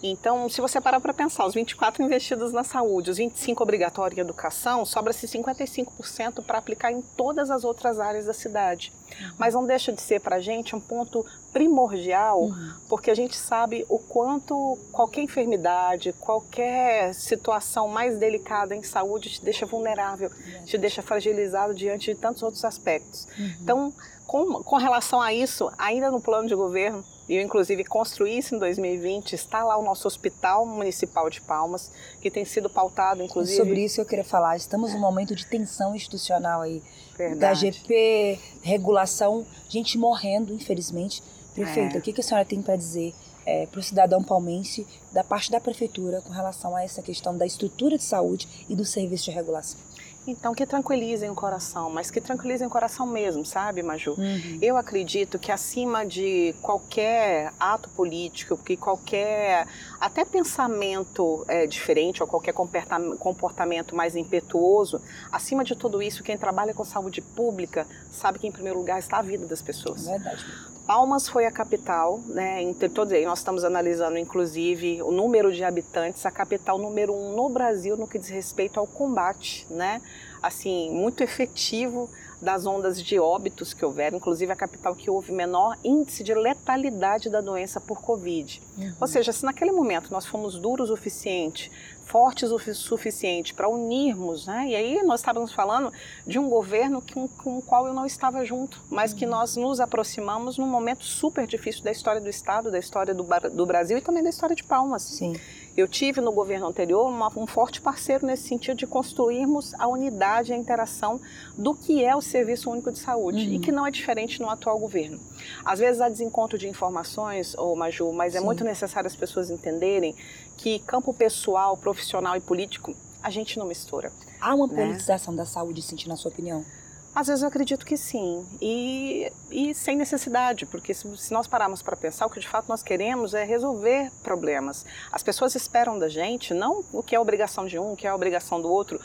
Então, 0.01 0.47
se 0.47 0.61
você 0.61 0.79
parar 0.79 0.99
para 1.01 1.13
pensar, 1.13 1.45
os 1.45 1.53
24 1.53 2.01
investidos 2.01 2.53
na 2.53 2.63
saúde, 2.63 3.11
os 3.11 3.17
25 3.17 3.61
obrigatórios 3.61 4.17
em 4.17 4.21
educação, 4.21 4.85
sobra-se 4.85 5.27
55% 5.27 6.43
para 6.43 6.57
aplicar 6.57 6.91
em 6.91 7.01
todas 7.01 7.51
as 7.51 7.63
outras 7.63 7.99
áreas 7.99 8.25
da 8.25 8.33
cidade. 8.33 8.93
Uhum. 9.19 9.31
Mas 9.37 9.53
não 9.53 9.65
deixa 9.65 9.91
de 9.91 10.01
ser 10.01 10.21
para 10.21 10.37
a 10.37 10.39
gente 10.39 10.75
um 10.75 10.79
ponto 10.79 11.25
primordial, 11.51 12.43
uhum. 12.43 12.73
porque 12.87 13.11
a 13.11 13.15
gente 13.15 13.35
sabe 13.35 13.85
o 13.89 13.99
quanto 13.99 14.77
qualquer 14.91 15.21
enfermidade, 15.21 16.13
qualquer 16.13 17.13
situação 17.13 17.87
mais 17.87 18.17
delicada 18.17 18.75
em 18.75 18.83
saúde 18.83 19.29
te 19.29 19.43
deixa 19.43 19.65
vulnerável, 19.65 20.29
uhum. 20.29 20.63
te 20.63 20.77
deixa 20.77 21.01
fragilizado 21.01 21.73
diante 21.73 22.13
de 22.13 22.19
tantos 22.19 22.41
outros 22.41 22.63
aspectos. 22.63 23.27
Uhum. 23.37 23.53
Então, 23.61 23.93
com, 24.25 24.63
com 24.63 24.77
relação 24.77 25.21
a 25.21 25.33
isso, 25.33 25.69
ainda 25.77 26.09
no 26.11 26.21
plano 26.21 26.47
de 26.47 26.55
governo, 26.55 27.03
eu 27.35 27.41
inclusive 27.41 27.83
construí 27.83 28.37
isso 28.37 28.55
em 28.55 28.59
2020, 28.59 29.33
está 29.33 29.63
lá 29.63 29.77
o 29.77 29.83
nosso 29.83 30.07
Hospital 30.07 30.65
Municipal 30.65 31.29
de 31.29 31.41
Palmas, 31.41 31.91
que 32.21 32.31
tem 32.31 32.43
sido 32.43 32.69
pautado 32.69 33.21
inclusive... 33.21 33.57
Sobre 33.57 33.83
isso 33.83 34.01
eu 34.01 34.05
queria 34.05 34.23
falar, 34.23 34.57
estamos 34.57 34.93
num 34.93 34.99
momento 34.99 35.35
de 35.35 35.45
tensão 35.45 35.95
institucional 35.95 36.61
aí, 36.61 36.81
Verdade. 37.17 37.39
da 37.39 37.53
GP, 37.53 38.39
regulação, 38.61 39.45
gente 39.67 39.97
morrendo, 39.97 40.53
infelizmente. 40.53 41.21
Prefeita, 41.53 41.97
é. 41.97 41.99
o 41.99 42.01
que, 42.01 42.13
que 42.13 42.21
a 42.21 42.23
senhora 42.23 42.45
tem 42.45 42.61
para 42.61 42.75
dizer 42.75 43.13
é, 43.45 43.65
para 43.65 43.79
o 43.79 43.83
cidadão 43.83 44.23
palmense 44.23 44.85
da 45.11 45.23
parte 45.23 45.51
da 45.51 45.59
prefeitura 45.59 46.21
com 46.21 46.31
relação 46.31 46.75
a 46.75 46.83
essa 46.83 47.01
questão 47.01 47.35
da 47.35 47.45
estrutura 47.45 47.97
de 47.97 48.03
saúde 48.03 48.47
e 48.69 48.75
do 48.75 48.85
serviço 48.85 49.25
de 49.25 49.31
regulação? 49.31 49.79
Então, 50.27 50.53
que 50.53 50.65
tranquilizem 50.65 51.29
o 51.29 51.35
coração, 51.35 51.89
mas 51.89 52.11
que 52.11 52.21
tranquilizem 52.21 52.67
o 52.67 52.69
coração 52.69 53.07
mesmo, 53.07 53.45
sabe, 53.45 53.81
Maju? 53.81 54.15
Uhum. 54.17 54.59
Eu 54.61 54.77
acredito 54.77 55.39
que 55.39 55.51
acima 55.51 56.05
de 56.05 56.53
qualquer 56.61 57.51
ato 57.59 57.89
político, 57.89 58.57
que 58.57 58.77
qualquer 58.77 59.65
até 59.99 60.23
pensamento 60.23 61.43
é, 61.47 61.65
diferente 61.65 62.21
ou 62.21 62.27
qualquer 62.27 62.53
comportamento 62.53 63.95
mais 63.95 64.15
impetuoso, 64.15 65.01
acima 65.31 65.63
de 65.63 65.75
tudo 65.75 66.01
isso, 66.01 66.23
quem 66.23 66.37
trabalha 66.37 66.73
com 66.73 66.85
saúde 66.85 67.21
pública 67.21 67.87
sabe 68.11 68.39
que 68.39 68.47
em 68.47 68.51
primeiro 68.51 68.77
lugar 68.77 68.99
está 68.99 69.17
a 69.17 69.21
vida 69.21 69.45
das 69.45 69.61
pessoas. 69.61 70.07
É 70.07 70.11
verdade. 70.11 70.45
Palmas 70.89 71.29
foi 71.29 71.45
a 71.45 71.51
capital, 71.51 72.19
né? 72.25 72.63
Entre 72.63 72.89
todos 72.89 73.13
aí, 73.13 73.23
nós 73.23 73.37
estamos 73.37 73.63
analisando 73.63 74.17
inclusive 74.17 75.03
o 75.03 75.11
número 75.11 75.53
de 75.53 75.63
habitantes, 75.63 76.25
a 76.25 76.31
capital 76.31 76.79
número 76.79 77.13
um 77.13 77.35
no 77.35 77.47
Brasil 77.47 77.95
no 77.95 78.07
que 78.07 78.17
diz 78.17 78.29
respeito 78.29 78.79
ao 78.79 78.87
combate, 78.87 79.67
né? 79.69 80.01
Assim, 80.41 80.89
muito 80.89 81.21
efetivo 81.21 82.09
das 82.41 82.65
ondas 82.65 83.03
de 83.03 83.19
óbitos 83.19 83.71
que 83.71 83.85
houveram, 83.85 84.17
inclusive 84.17 84.51
a 84.51 84.55
capital 84.55 84.95
que 84.95 85.11
houve 85.11 85.31
menor 85.31 85.77
índice 85.83 86.23
de 86.23 86.33
letalidade 86.33 87.29
da 87.29 87.39
doença 87.39 87.79
por 87.79 88.01
Covid. 88.01 88.59
Uhum. 88.75 88.93
Ou 88.99 89.07
seja, 89.07 89.31
se 89.31 89.45
naquele 89.45 89.71
momento 89.71 90.09
nós 90.09 90.25
fomos 90.25 90.57
duros 90.57 90.89
o 90.89 90.95
suficiente 90.95 91.71
fortes 92.09 92.49
o 92.51 92.57
suficiente 92.73 93.53
para 93.53 93.69
unirmos, 93.69 94.47
né? 94.47 94.65
E 94.67 94.75
aí 94.75 95.03
nós 95.03 95.19
estávamos 95.19 95.53
falando 95.53 95.93
de 96.25 96.39
um 96.39 96.49
governo 96.49 97.03
com, 97.13 97.27
com 97.27 97.59
o 97.59 97.61
qual 97.61 97.85
eu 97.85 97.93
não 97.93 98.03
estava 98.03 98.43
junto, 98.43 98.81
mas 98.89 99.13
que 99.13 99.27
nós 99.27 99.55
nos 99.55 99.79
aproximamos 99.79 100.57
num 100.57 100.65
momento 100.65 101.03
super 101.03 101.45
difícil 101.45 101.83
da 101.83 101.91
história 101.91 102.19
do 102.19 102.27
Estado, 102.27 102.71
da 102.71 102.79
história 102.79 103.13
do, 103.13 103.23
do 103.51 103.65
Brasil 103.65 103.95
e 103.99 104.01
também 104.01 104.23
da 104.23 104.29
história 104.29 104.55
de 104.55 104.63
Palmas. 104.63 105.03
Sim. 105.03 105.35
Eu 105.77 105.87
tive 105.87 106.21
no 106.21 106.31
governo 106.31 106.67
anterior 106.67 107.07
uma, 107.07 107.27
um 107.37 107.47
forte 107.47 107.81
parceiro 107.81 108.25
nesse 108.25 108.47
sentido 108.47 108.77
de 108.77 108.87
construirmos 108.87 109.73
a 109.75 109.87
unidade 109.87 110.51
e 110.51 110.55
a 110.55 110.57
interação 110.57 111.19
do 111.57 111.73
que 111.73 112.03
é 112.03 112.15
o 112.15 112.21
Serviço 112.21 112.69
Único 112.69 112.91
de 112.91 112.99
Saúde 112.99 113.47
uhum. 113.47 113.53
e 113.53 113.59
que 113.59 113.71
não 113.71 113.85
é 113.85 113.91
diferente 113.91 114.41
no 114.41 114.49
atual 114.49 114.77
governo. 114.77 115.19
Às 115.63 115.79
vezes 115.79 116.01
há 116.01 116.09
desencontro 116.09 116.57
de 116.57 116.67
informações, 116.67 117.55
ô 117.55 117.75
Maju, 117.75 118.11
mas 118.11 118.35
é 118.35 118.39
Sim. 118.39 118.45
muito 118.45 118.63
necessário 118.63 119.07
as 119.07 119.15
pessoas 119.15 119.49
entenderem 119.49 120.15
que 120.57 120.79
campo 120.79 121.13
pessoal, 121.13 121.77
profissional 121.77 122.35
e 122.35 122.41
político 122.41 122.95
a 123.21 123.29
gente 123.29 123.57
não 123.57 123.65
mistura. 123.65 124.11
Há 124.39 124.55
uma 124.55 124.67
né? 124.67 124.75
politização 124.75 125.35
da 125.35 125.45
saúde, 125.45 125.81
Cintia, 125.81 126.07
na 126.07 126.15
sua 126.15 126.31
opinião? 126.31 126.63
Às 127.13 127.27
vezes 127.27 127.41
eu 127.41 127.47
acredito 127.47 127.85
que 127.85 127.97
sim, 127.97 128.45
e, 128.61 129.31
e 129.51 129.73
sem 129.73 129.95
necessidade, 129.95 130.65
porque 130.65 130.93
se, 130.93 131.17
se 131.17 131.33
nós 131.33 131.47
pararmos 131.47 131.81
para 131.81 131.97
pensar, 131.97 132.25
o 132.27 132.29
que 132.29 132.39
de 132.39 132.47
fato 132.47 132.69
nós 132.69 132.83
queremos 132.83 133.33
é 133.33 133.43
resolver 133.43 134.11
problemas. 134.23 134.85
As 135.11 135.23
pessoas 135.23 135.55
esperam 135.55 135.97
da 135.97 136.07
gente 136.07 136.53
não 136.53 136.83
o 136.93 137.01
que 137.01 137.15
é 137.15 137.19
obrigação 137.19 137.65
de 137.65 137.79
um, 137.79 137.93
o 137.93 137.95
que 137.95 138.07
é 138.07 138.13
obrigação 138.13 138.61
do 138.61 138.71
outro, 138.71 138.99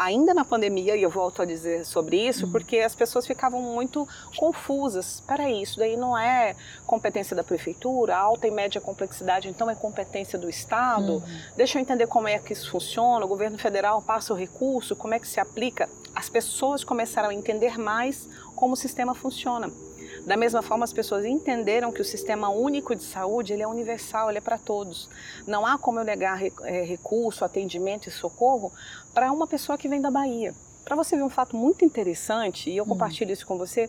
ainda 0.00 0.32
na 0.32 0.44
pandemia, 0.44 0.96
e 0.96 1.02
eu 1.02 1.10
volto 1.10 1.42
a 1.42 1.44
dizer 1.44 1.84
sobre 1.84 2.16
isso, 2.16 2.46
uhum. 2.46 2.52
porque 2.52 2.78
as 2.78 2.94
pessoas 2.94 3.26
ficavam 3.26 3.60
muito 3.60 4.08
confusas. 4.36 5.16
Espera 5.16 5.50
isso 5.50 5.78
daí 5.78 5.96
não 5.96 6.16
é 6.16 6.56
competência 6.86 7.36
da 7.36 7.44
prefeitura, 7.44 8.16
alta 8.16 8.46
e 8.46 8.50
média 8.50 8.80
complexidade, 8.80 9.48
então 9.48 9.68
é 9.68 9.74
competência 9.74 10.38
do 10.38 10.48
Estado. 10.48 11.14
Uhum. 11.14 11.22
Deixa 11.56 11.78
eu 11.78 11.82
entender 11.82 12.06
como 12.06 12.28
é 12.28 12.38
que 12.38 12.52
isso 12.52 12.70
funciona, 12.70 13.24
o 13.24 13.28
governo 13.28 13.58
federal 13.58 14.00
passa 14.00 14.32
o 14.32 14.36
recurso, 14.36 14.96
como 14.96 15.12
é 15.12 15.18
que 15.18 15.28
se 15.28 15.38
aplica. 15.38 15.88
As 16.20 16.28
pessoas 16.28 16.84
começaram 16.84 17.30
a 17.30 17.34
entender 17.34 17.78
mais 17.78 18.28
como 18.54 18.74
o 18.74 18.76
sistema 18.76 19.14
funciona. 19.14 19.70
Da 20.26 20.36
mesma 20.36 20.60
forma, 20.60 20.84
as 20.84 20.92
pessoas 20.92 21.24
entenderam 21.24 21.90
que 21.90 22.02
o 22.02 22.04
sistema 22.04 22.50
único 22.50 22.94
de 22.94 23.02
saúde 23.02 23.54
ele 23.54 23.62
é 23.62 23.66
universal, 23.66 24.28
ele 24.28 24.36
é 24.36 24.40
para 24.42 24.58
todos. 24.58 25.08
Não 25.46 25.64
há 25.64 25.78
como 25.78 25.98
eu 25.98 26.04
negar 26.04 26.38
é, 26.44 26.82
recurso, 26.84 27.42
atendimento 27.42 28.06
e 28.06 28.12
socorro 28.12 28.70
para 29.14 29.32
uma 29.32 29.46
pessoa 29.46 29.78
que 29.78 29.88
vem 29.88 29.98
da 29.98 30.10
Bahia. 30.10 30.54
Para 30.84 30.94
você 30.94 31.16
ver 31.16 31.22
um 31.22 31.30
fato 31.30 31.56
muito 31.56 31.86
interessante, 31.86 32.68
e 32.68 32.76
eu 32.76 32.84
hum. 32.84 32.88
compartilho 32.88 33.32
isso 33.32 33.46
com 33.46 33.56
você, 33.56 33.88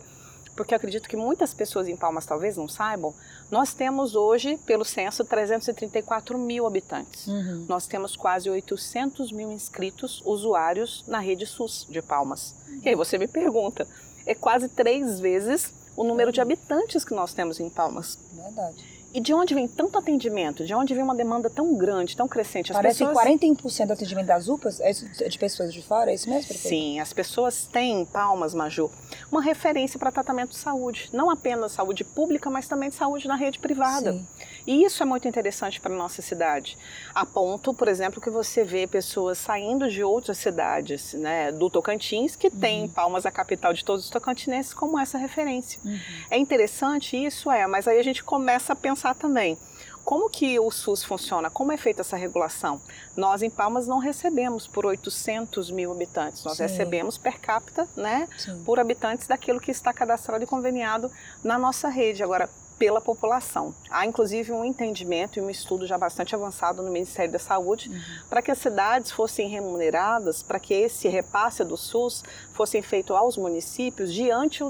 porque 0.54 0.74
eu 0.74 0.76
acredito 0.76 1.08
que 1.08 1.16
muitas 1.16 1.54
pessoas 1.54 1.88
em 1.88 1.96
Palmas 1.96 2.26
talvez 2.26 2.56
não 2.56 2.68
saibam, 2.68 3.14
nós 3.50 3.74
temos 3.74 4.14
hoje, 4.14 4.58
pelo 4.66 4.84
censo, 4.84 5.24
334 5.24 6.38
mil 6.38 6.66
habitantes. 6.66 7.26
Uhum. 7.26 7.66
Nós 7.68 7.86
temos 7.86 8.16
quase 8.16 8.48
800 8.48 9.32
mil 9.32 9.50
inscritos, 9.50 10.22
usuários 10.24 11.04
na 11.06 11.18
rede 11.18 11.46
SUS 11.46 11.86
de 11.88 12.02
Palmas. 12.02 12.54
Uhum. 12.68 12.80
E 12.84 12.88
aí 12.90 12.94
você 12.94 13.18
me 13.18 13.26
pergunta, 13.26 13.86
é 14.26 14.34
quase 14.34 14.68
três 14.68 15.20
vezes 15.20 15.72
o 15.96 16.04
número 16.04 16.32
de 16.32 16.40
habitantes 16.40 17.04
que 17.04 17.14
nós 17.14 17.34
temos 17.34 17.60
em 17.60 17.68
Palmas. 17.68 18.18
Verdade. 18.32 18.91
E 19.14 19.20
de 19.20 19.34
onde 19.34 19.54
vem 19.54 19.68
tanto 19.68 19.98
atendimento? 19.98 20.64
De 20.64 20.74
onde 20.74 20.94
vem 20.94 21.02
uma 21.02 21.14
demanda 21.14 21.50
tão 21.50 21.74
grande, 21.74 22.16
tão 22.16 22.26
crescente? 22.26 22.72
As 22.72 22.76
Parece 22.76 23.04
pessoas... 23.04 23.26
41% 23.26 23.86
do 23.86 23.92
atendimento 23.92 24.26
das 24.26 24.48
UPAs 24.48 24.80
é 24.80 24.92
de 25.28 25.38
pessoas 25.38 25.72
de 25.72 25.82
fora, 25.82 26.10
é 26.10 26.14
isso 26.14 26.28
mesmo? 26.30 26.48
Prefeito? 26.48 26.68
Sim, 26.68 26.98
as 26.98 27.12
pessoas 27.12 27.66
têm, 27.66 28.06
Palmas, 28.06 28.54
Maju, 28.54 28.90
uma 29.30 29.42
referência 29.42 29.98
para 29.98 30.10
tratamento 30.10 30.50
de 30.50 30.56
saúde. 30.56 31.10
Não 31.12 31.28
apenas 31.28 31.72
saúde 31.72 32.04
pública, 32.04 32.48
mas 32.48 32.66
também 32.66 32.88
de 32.88 32.94
saúde 32.94 33.28
na 33.28 33.36
rede 33.36 33.58
privada. 33.58 34.12
Sim. 34.12 34.26
E 34.66 34.84
isso 34.84 35.02
é 35.02 35.06
muito 35.06 35.26
interessante 35.26 35.80
para 35.80 35.92
a 35.92 35.96
nossa 35.96 36.22
cidade. 36.22 36.78
A 37.14 37.26
ponto, 37.26 37.74
por 37.74 37.88
exemplo, 37.88 38.20
que 38.20 38.30
você 38.30 38.64
vê 38.64 38.86
pessoas 38.86 39.38
saindo 39.38 39.90
de 39.90 40.02
outras 40.02 40.38
cidades, 40.38 41.14
né, 41.14 41.50
do 41.52 41.68
Tocantins, 41.68 42.36
que 42.36 42.46
uhum. 42.46 42.60
tem 42.60 42.88
Palmas 42.88 43.26
a 43.26 43.30
capital 43.30 43.72
de 43.72 43.84
todos 43.84 44.04
os 44.04 44.10
tocantinenses, 44.10 44.72
como 44.72 44.98
essa 44.98 45.18
referência. 45.18 45.80
Uhum. 45.84 45.98
É 46.30 46.38
interessante 46.38 47.16
isso, 47.16 47.50
é, 47.50 47.66
mas 47.66 47.88
aí 47.88 47.98
a 47.98 48.02
gente 48.02 48.22
começa 48.22 48.72
a 48.72 48.76
pensar 48.76 49.01
pensar 49.02 49.14
também 49.16 49.58
como 50.04 50.28
que 50.28 50.58
o 50.58 50.70
SUS 50.70 51.04
funciona, 51.04 51.48
como 51.48 51.70
é 51.72 51.76
feita 51.76 52.00
essa 52.00 52.16
regulação. 52.16 52.80
Nós 53.16 53.42
em 53.42 53.50
Palmas 53.50 53.86
não 53.86 53.98
recebemos 53.98 54.66
por 54.66 54.84
800 54.84 55.70
mil 55.70 55.92
habitantes, 55.92 56.42
nós 56.44 56.56
Sim. 56.56 56.64
recebemos 56.64 57.18
per 57.18 57.38
capita, 57.40 57.88
né, 57.96 58.28
Sim. 58.36 58.62
por 58.64 58.80
habitantes 58.80 59.26
daquilo 59.28 59.60
que 59.60 59.70
está 59.70 59.92
cadastrado 59.92 60.42
e 60.42 60.46
conveniado 60.46 61.10
na 61.42 61.56
nossa 61.56 61.88
rede. 61.88 62.22
Agora, 62.22 62.48
pela 62.82 63.00
população. 63.00 63.72
Há 63.88 64.04
inclusive 64.04 64.50
um 64.50 64.64
entendimento 64.64 65.38
e 65.38 65.40
um 65.40 65.48
estudo 65.48 65.86
já 65.86 65.96
bastante 65.96 66.34
avançado 66.34 66.82
no 66.82 66.90
Ministério 66.90 67.30
da 67.30 67.38
Saúde 67.38 67.88
uhum. 67.88 68.00
para 68.28 68.42
que 68.42 68.50
as 68.50 68.58
cidades 68.58 69.12
fossem 69.12 69.48
remuneradas, 69.48 70.42
para 70.42 70.58
que 70.58 70.74
esse 70.74 71.06
repasse 71.06 71.62
do 71.62 71.76
SUS 71.76 72.24
fosse 72.52 72.82
feito 72.82 73.14
aos 73.14 73.36
municípios 73.36 74.12
diante 74.12 74.64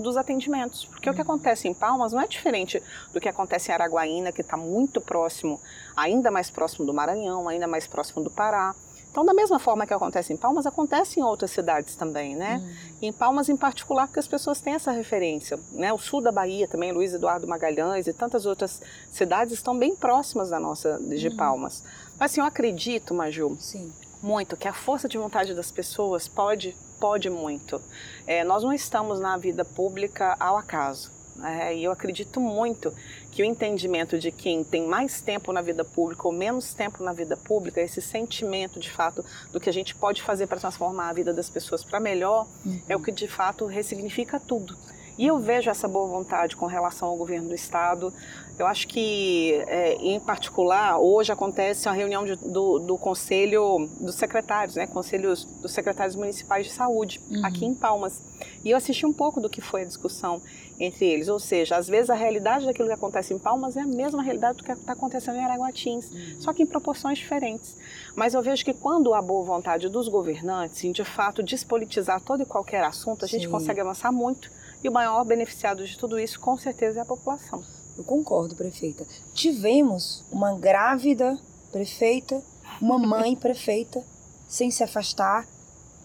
dos 0.00 0.16
atendimentos. 0.16 0.86
Porque 0.86 1.10
uhum. 1.10 1.12
o 1.12 1.14
que 1.14 1.20
uhum. 1.20 1.34
acontece 1.34 1.68
em 1.68 1.74
Palmas 1.74 2.14
não 2.14 2.22
é 2.22 2.26
diferente 2.26 2.82
do 3.12 3.20
que 3.20 3.28
acontece 3.28 3.70
em 3.70 3.74
Araguaína, 3.74 4.32
que 4.32 4.40
está 4.40 4.56
muito 4.56 4.98
próximo, 4.98 5.60
ainda 5.94 6.30
mais 6.30 6.48
próximo 6.48 6.86
do 6.86 6.94
Maranhão, 6.94 7.50
ainda 7.50 7.66
mais 7.66 7.86
próximo 7.86 8.24
do 8.24 8.30
Pará. 8.30 8.74
Então, 9.10 9.24
da 9.24 9.34
mesma 9.34 9.58
forma 9.58 9.86
que 9.86 9.94
acontece 9.94 10.32
em 10.32 10.36
Palmas, 10.36 10.66
acontece 10.66 11.18
em 11.18 11.22
outras 11.22 11.50
cidades 11.50 11.96
também, 11.96 12.36
né? 12.36 12.62
Uhum. 12.62 13.08
Em 13.08 13.12
Palmas, 13.12 13.48
em 13.48 13.56
particular, 13.56 14.06
porque 14.06 14.20
as 14.20 14.28
pessoas 14.28 14.60
têm 14.60 14.74
essa 14.74 14.92
referência, 14.92 15.58
né? 15.72 15.92
O 15.92 15.98
sul 15.98 16.20
da 16.20 16.30
Bahia 16.30 16.68
também, 16.68 16.92
Luiz 16.92 17.14
Eduardo 17.14 17.46
Magalhães 17.46 18.06
e 18.06 18.12
tantas 18.12 18.46
outras 18.46 18.80
cidades 19.10 19.54
estão 19.54 19.76
bem 19.76 19.96
próximas 19.96 20.50
da 20.50 20.60
nossa 20.60 20.98
de 20.98 21.28
uhum. 21.28 21.36
Palmas. 21.36 21.82
Mas, 22.18 22.32
assim, 22.32 22.40
eu 22.40 22.46
acredito, 22.46 23.14
Maju, 23.14 23.56
Sim. 23.58 23.92
muito, 24.22 24.56
que 24.56 24.68
a 24.68 24.72
força 24.72 25.08
de 25.08 25.16
vontade 25.16 25.54
das 25.54 25.70
pessoas 25.70 26.28
pode, 26.28 26.76
pode 27.00 27.30
muito. 27.30 27.80
É, 28.26 28.44
nós 28.44 28.62
não 28.62 28.72
estamos 28.72 29.18
na 29.18 29.36
vida 29.36 29.64
pública 29.64 30.36
ao 30.38 30.56
acaso. 30.56 31.17
Né? 31.38 31.76
E 31.76 31.84
eu 31.84 31.92
acredito 31.92 32.40
muito 32.40 32.92
que 33.30 33.42
o 33.42 33.44
entendimento 33.44 34.18
de 34.18 34.30
quem 34.32 34.64
tem 34.64 34.86
mais 34.86 35.20
tempo 35.20 35.52
na 35.52 35.62
vida 35.62 35.84
pública 35.84 36.26
ou 36.26 36.32
menos 36.32 36.74
tempo 36.74 37.02
na 37.02 37.12
vida 37.12 37.36
pública, 37.36 37.80
esse 37.80 38.02
sentimento 38.02 38.80
de 38.80 38.90
fato 38.90 39.24
do 39.52 39.60
que 39.60 39.70
a 39.70 39.72
gente 39.72 39.94
pode 39.94 40.22
fazer 40.22 40.46
para 40.46 40.58
transformar 40.58 41.08
a 41.08 41.12
vida 41.12 41.32
das 41.32 41.48
pessoas 41.48 41.84
para 41.84 42.00
melhor, 42.00 42.46
uhum. 42.66 42.80
é 42.88 42.96
o 42.96 43.00
que 43.00 43.12
de 43.12 43.28
fato 43.28 43.64
ressignifica 43.66 44.40
tudo. 44.40 44.76
E 45.18 45.26
eu 45.26 45.36
vejo 45.40 45.68
essa 45.68 45.88
boa 45.88 46.06
vontade 46.06 46.54
com 46.54 46.66
relação 46.66 47.08
ao 47.08 47.16
governo 47.16 47.48
do 47.48 47.54
Estado. 47.54 48.12
Eu 48.56 48.68
acho 48.68 48.86
que, 48.86 49.52
é, 49.66 49.94
em 49.94 50.20
particular, 50.20 50.96
hoje 51.00 51.32
acontece 51.32 51.88
uma 51.88 51.94
reunião 51.94 52.24
de, 52.24 52.36
do, 52.36 52.78
do 52.78 52.96
Conselho 52.96 53.88
dos 54.00 54.14
Secretários, 54.14 54.76
né? 54.76 54.86
Conselhos 54.86 55.44
dos 55.60 55.72
Secretários 55.72 56.14
Municipais 56.14 56.66
de 56.66 56.72
Saúde, 56.72 57.20
uhum. 57.28 57.44
aqui 57.44 57.66
em 57.66 57.74
Palmas. 57.74 58.22
E 58.64 58.70
eu 58.70 58.76
assisti 58.76 59.04
um 59.04 59.12
pouco 59.12 59.40
do 59.40 59.50
que 59.50 59.60
foi 59.60 59.82
a 59.82 59.84
discussão 59.84 60.40
entre 60.78 61.06
eles. 61.06 61.28
Ou 61.28 61.38
seja, 61.38 61.76
às 61.76 61.88
vezes 61.88 62.10
a 62.10 62.14
realidade 62.14 62.66
daquilo 62.66 62.88
que 62.88 62.94
acontece 62.94 63.34
em 63.34 63.38
Palmas 63.38 63.76
é 63.76 63.80
a 63.80 63.86
mesma 63.86 64.22
realidade 64.22 64.58
do 64.58 64.64
que 64.64 64.72
está 64.72 64.92
acontecendo 64.92 65.36
em 65.36 65.44
Araguatins, 65.44 66.10
uhum. 66.10 66.40
só 66.40 66.52
que 66.52 66.62
em 66.62 66.66
proporções 66.66 67.18
diferentes. 67.18 67.76
Mas 68.14 68.34
eu 68.34 68.42
vejo 68.42 68.64
que 68.64 68.74
quando 68.74 69.14
há 69.14 69.22
boa 69.22 69.44
vontade 69.44 69.88
dos 69.88 70.08
governantes 70.08 70.84
em, 70.84 70.92
de 70.92 71.04
fato, 71.04 71.42
despolitizar 71.42 72.20
todo 72.20 72.42
e 72.42 72.46
qualquer 72.46 72.84
assunto, 72.84 73.24
a 73.24 73.28
gente 73.28 73.44
Sim. 73.44 73.50
consegue 73.50 73.80
avançar 73.80 74.12
muito 74.12 74.50
e 74.82 74.88
o 74.88 74.92
maior 74.92 75.24
beneficiado 75.24 75.84
de 75.84 75.98
tudo 75.98 76.18
isso, 76.18 76.38
com 76.38 76.56
certeza, 76.56 77.00
é 77.00 77.02
a 77.02 77.06
população. 77.06 77.62
Eu 77.96 78.04
concordo, 78.04 78.54
prefeita. 78.54 79.04
Tivemos 79.34 80.24
uma 80.30 80.56
grávida 80.56 81.36
prefeita, 81.72 82.40
uma 82.80 82.96
mãe 82.96 83.34
prefeita, 83.36 84.04
sem 84.48 84.70
se 84.70 84.84
afastar. 84.84 85.46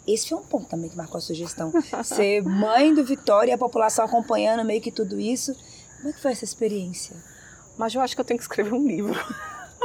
Esse 0.07 0.29
foi 0.29 0.37
um 0.37 0.43
ponto 0.43 0.67
também 0.67 0.89
que 0.89 0.97
marcou 0.97 1.17
a 1.17 1.21
sugestão. 1.21 1.71
Ser 2.03 2.43
mãe 2.43 2.93
do 2.93 3.03
Vitória 3.03 3.51
e 3.51 3.53
a 3.53 3.57
população 3.57 4.05
acompanhando 4.05 4.65
meio 4.65 4.81
que 4.81 4.91
tudo 4.91 5.19
isso. 5.19 5.55
Como 5.97 6.09
é 6.09 6.13
que 6.13 6.21
foi 6.21 6.31
essa 6.31 6.43
experiência? 6.43 7.15
Mas 7.77 7.95
eu 7.95 8.01
acho 8.01 8.13
que 8.13 8.21
eu 8.21 8.25
tenho 8.25 8.37
que 8.37 8.43
escrever 8.43 8.73
um 8.73 8.85
livro. 8.85 9.17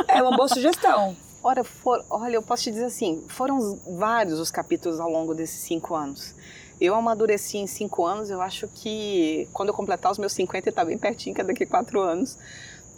É 0.07 0.23
uma 0.23 0.37
boa 0.37 0.49
sugestão. 0.49 1.17
Olha, 1.43 1.63
for, 1.63 2.05
olha, 2.11 2.35
eu 2.35 2.43
posso 2.43 2.65
te 2.65 2.71
dizer 2.71 2.87
assim, 2.87 3.25
foram 3.29 3.79
vários 3.97 4.41
os 4.41 4.51
capítulos 4.51 4.99
ao 4.99 5.09
longo 5.09 5.35
desses 5.35 5.61
cinco 5.61 5.95
anos. 5.95 6.35
Eu 6.81 6.95
amadureci 6.95 7.59
em 7.59 7.67
cinco 7.67 8.05
anos, 8.05 8.31
eu 8.31 8.41
acho 8.41 8.69
que 8.69 9.49
quando 9.53 9.69
eu 9.69 9.75
completar 9.75 10.13
os 10.13 10.19
meus 10.19 10.33
50, 10.33 10.69
está 10.69 10.85
bem 10.85 10.99
pertinho, 10.99 11.35
que 11.35 11.41
é 11.41 11.45
daqui 11.45 11.65
a 11.65 11.67
quatro 11.67 12.01
anos, 12.01 12.39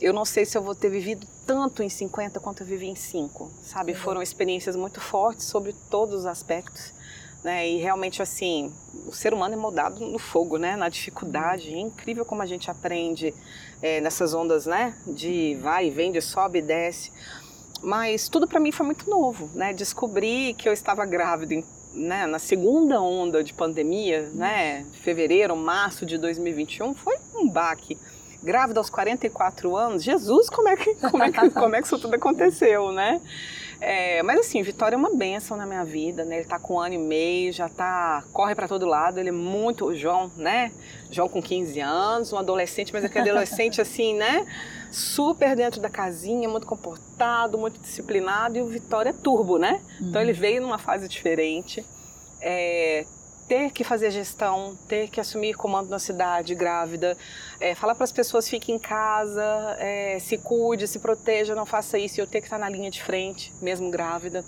eu 0.00 0.12
não 0.12 0.24
sei 0.24 0.44
se 0.44 0.56
eu 0.56 0.62
vou 0.62 0.74
ter 0.74 0.88
vivido 0.88 1.26
tanto 1.46 1.82
em 1.82 1.88
50 1.88 2.40
quanto 2.40 2.62
eu 2.62 2.66
vivi 2.66 2.86
em 2.86 2.94
cinco, 2.94 3.50
sabe? 3.62 3.92
Uhum. 3.92 3.98
Foram 3.98 4.22
experiências 4.22 4.74
muito 4.74 5.00
fortes 5.00 5.46
sobre 5.46 5.74
todos 5.90 6.20
os 6.20 6.26
aspectos, 6.26 6.92
né? 7.42 7.68
E 7.68 7.76
realmente, 7.78 8.22
assim, 8.22 8.72
o 9.06 9.12
ser 9.12 9.32
humano 9.32 9.54
é 9.54 9.56
moldado 9.56 10.00
no 10.00 10.18
fogo, 10.18 10.56
né? 10.56 10.76
Na 10.76 10.88
dificuldade. 10.88 11.74
É 11.74 11.78
incrível 11.78 12.24
como 12.24 12.42
a 12.42 12.46
gente 12.46 12.70
aprende 12.70 13.34
é, 13.82 14.00
nessas 14.00 14.34
ondas, 14.34 14.66
né? 14.66 14.94
De 15.06 15.56
vai 15.60 15.86
e 15.86 15.90
vem, 15.90 16.12
de 16.12 16.20
sobe 16.20 16.58
e 16.58 16.62
desce. 16.62 17.12
Mas 17.82 18.28
tudo 18.28 18.46
para 18.46 18.60
mim 18.60 18.72
foi 18.72 18.86
muito 18.86 19.08
novo, 19.08 19.50
né? 19.54 19.72
Descobri 19.72 20.54
que 20.54 20.68
eu 20.68 20.72
estava 20.72 21.04
grávida 21.06 21.62
né, 21.92 22.26
na 22.26 22.38
segunda 22.38 23.00
onda 23.00 23.42
de 23.42 23.52
pandemia, 23.52 24.30
né, 24.32 24.86
fevereiro, 25.02 25.56
março 25.56 26.06
de 26.06 26.18
2021, 26.18 26.94
foi 26.94 27.16
um 27.34 27.48
baque. 27.48 27.98
Grávida 28.42 28.80
aos 28.80 28.88
44 28.88 29.76
anos, 29.76 30.02
Jesus, 30.02 30.48
como 30.48 30.68
é 30.68 30.76
que, 30.76 30.94
como 30.94 31.22
é 31.22 31.30
que, 31.30 31.50
como 31.50 31.76
é 31.76 31.80
que 31.80 31.86
isso 31.86 31.98
tudo 31.98 32.14
aconteceu, 32.14 32.90
né? 32.92 33.20
É, 33.80 34.22
mas 34.22 34.40
assim, 34.40 34.62
Vitória 34.62 34.94
é 34.94 34.98
uma 34.98 35.14
benção 35.14 35.56
na 35.56 35.64
minha 35.64 35.84
vida, 35.84 36.22
né? 36.24 36.36
Ele 36.36 36.44
tá 36.44 36.58
com 36.58 36.74
um 36.74 36.80
ano 36.80 36.94
e 36.94 36.98
meio, 36.98 37.50
já 37.50 37.66
tá, 37.68 38.22
corre 38.30 38.54
para 38.54 38.68
todo 38.68 38.84
lado, 38.84 39.18
ele 39.18 39.30
é 39.30 39.32
muito, 39.32 39.86
o 39.86 39.96
João, 39.96 40.30
né? 40.36 40.70
João 41.10 41.28
com 41.28 41.40
15 41.40 41.80
anos, 41.80 42.32
um 42.32 42.38
adolescente, 42.38 42.92
mas 42.92 43.04
aquele 43.04 43.30
adolescente 43.30 43.80
assim, 43.82 44.14
né? 44.14 44.46
Super 44.90 45.56
dentro 45.56 45.80
da 45.80 45.88
casinha, 45.88 46.46
muito 46.46 46.66
comportado, 46.66 47.56
muito 47.56 47.80
disciplinado, 47.80 48.58
e 48.58 48.60
o 48.60 48.66
Vitória 48.66 49.10
é 49.10 49.14
turbo, 49.14 49.58
né? 49.58 49.80
Uhum. 49.98 50.08
Então 50.08 50.20
ele 50.20 50.32
uhum. 50.32 50.38
veio 50.38 50.60
numa 50.60 50.78
fase 50.78 51.08
diferente. 51.08 51.82
É, 52.42 53.06
ter 53.50 53.72
que 53.72 53.82
fazer 53.82 54.12
gestão, 54.12 54.78
ter 54.86 55.08
que 55.08 55.18
assumir 55.18 55.54
comando 55.54 55.90
na 55.90 55.98
cidade, 55.98 56.54
grávida, 56.54 57.18
é, 57.58 57.74
falar 57.74 57.96
para 57.96 58.04
as 58.04 58.12
pessoas 58.12 58.48
fiquem 58.48 58.76
em 58.76 58.78
casa, 58.78 59.44
é, 59.80 60.20
se 60.20 60.38
cuide, 60.38 60.86
se 60.86 61.00
proteja, 61.00 61.52
não 61.52 61.66
faça 61.66 61.98
isso, 61.98 62.20
e 62.20 62.22
eu 62.22 62.28
ter 62.28 62.40
que 62.40 62.46
estar 62.46 62.60
na 62.60 62.68
linha 62.68 62.92
de 62.92 63.02
frente, 63.02 63.52
mesmo 63.60 63.90
grávida, 63.90 64.44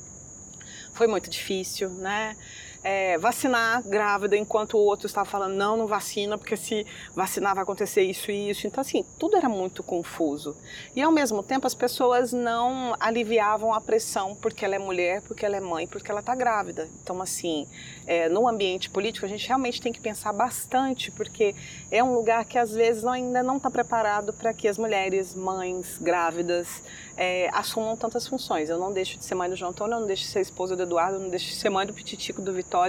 foi 0.94 1.08
muito 1.08 1.28
difícil, 1.28 1.90
né? 1.90 2.36
é, 2.82 3.16
vacinar 3.18 3.82
grávida, 3.82 4.36
enquanto 4.36 4.74
o 4.74 4.80
outro 4.80 5.06
estava 5.06 5.28
falando, 5.28 5.54
não, 5.54 5.76
não 5.76 5.86
vacina, 5.86 6.36
porque 6.36 6.56
se 6.56 6.84
vacinar 7.14 7.54
vai 7.54 7.62
acontecer 7.62 8.02
isso 8.02 8.30
e 8.30 8.50
isso. 8.50 8.66
Então, 8.66 8.80
assim, 8.80 9.04
tudo 9.18 9.36
era 9.36 9.48
muito 9.48 9.82
confuso. 9.82 10.56
E, 10.94 11.00
ao 11.00 11.12
mesmo 11.12 11.42
tempo, 11.42 11.66
as 11.66 11.74
pessoas 11.74 12.32
não 12.32 12.96
aliviavam 12.98 13.72
a 13.72 13.80
pressão 13.80 14.34
porque 14.34 14.64
ela 14.64 14.74
é 14.74 14.78
mulher, 14.78 15.22
porque 15.22 15.46
ela 15.46 15.56
é 15.56 15.60
mãe, 15.60 15.86
porque 15.86 16.10
ela 16.10 16.20
está 16.20 16.34
grávida. 16.34 16.88
Então, 17.02 17.20
assim, 17.22 17.68
é, 18.06 18.28
no 18.28 18.48
ambiente 18.48 18.90
político, 18.90 19.24
a 19.24 19.28
gente 19.28 19.46
realmente 19.46 19.80
tem 19.80 19.92
que 19.92 20.00
pensar 20.00 20.32
bastante, 20.32 21.10
porque 21.10 21.54
é 21.90 22.02
um 22.02 22.14
lugar 22.14 22.44
que, 22.44 22.58
às 22.58 22.72
vezes, 22.72 23.04
ainda 23.04 23.42
não 23.42 23.56
está 23.56 23.70
preparado 23.70 24.32
para 24.32 24.52
que 24.52 24.68
as 24.68 24.76
mulheres, 24.76 25.34
mães, 25.34 25.98
grávidas, 26.00 26.82
é, 27.16 27.48
assumam 27.52 27.96
tantas 27.96 28.26
funções. 28.26 28.68
Eu 28.68 28.78
não 28.78 28.92
deixo 28.92 29.18
de 29.18 29.24
ser 29.24 29.34
mãe 29.34 29.48
do 29.48 29.56
João 29.56 29.70
Antônio, 29.70 29.94
eu 29.94 30.00
não 30.00 30.06
deixo 30.06 30.24
de 30.24 30.28
ser 30.30 30.40
esposa 30.40 30.74
do 30.74 30.82
Eduardo, 30.82 31.16
eu 31.16 31.20
não 31.20 31.30
deixo 31.30 31.46
de 31.46 31.54
ser 31.54 31.70
mãe 31.70 31.86
do 31.86 31.92
Pititico, 31.92 32.42
do 32.42 32.52
Vitor 32.52 32.82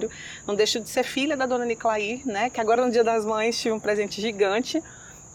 não 0.47 0.56
deixo 0.56 0.80
de 0.80 0.89
ser 0.89 1.04
filha 1.04 1.38
da 1.38 1.45
dona 1.45 1.65
Niclair, 1.65 2.26
né? 2.26 2.49
Que 2.49 2.60
agora 2.60 2.86
no 2.86 2.91
Dia 2.91 3.04
das 3.04 3.26
Mães 3.26 3.60
tive 3.60 3.73
um 3.73 3.80
presente 3.80 4.21
gigante, 4.21 4.82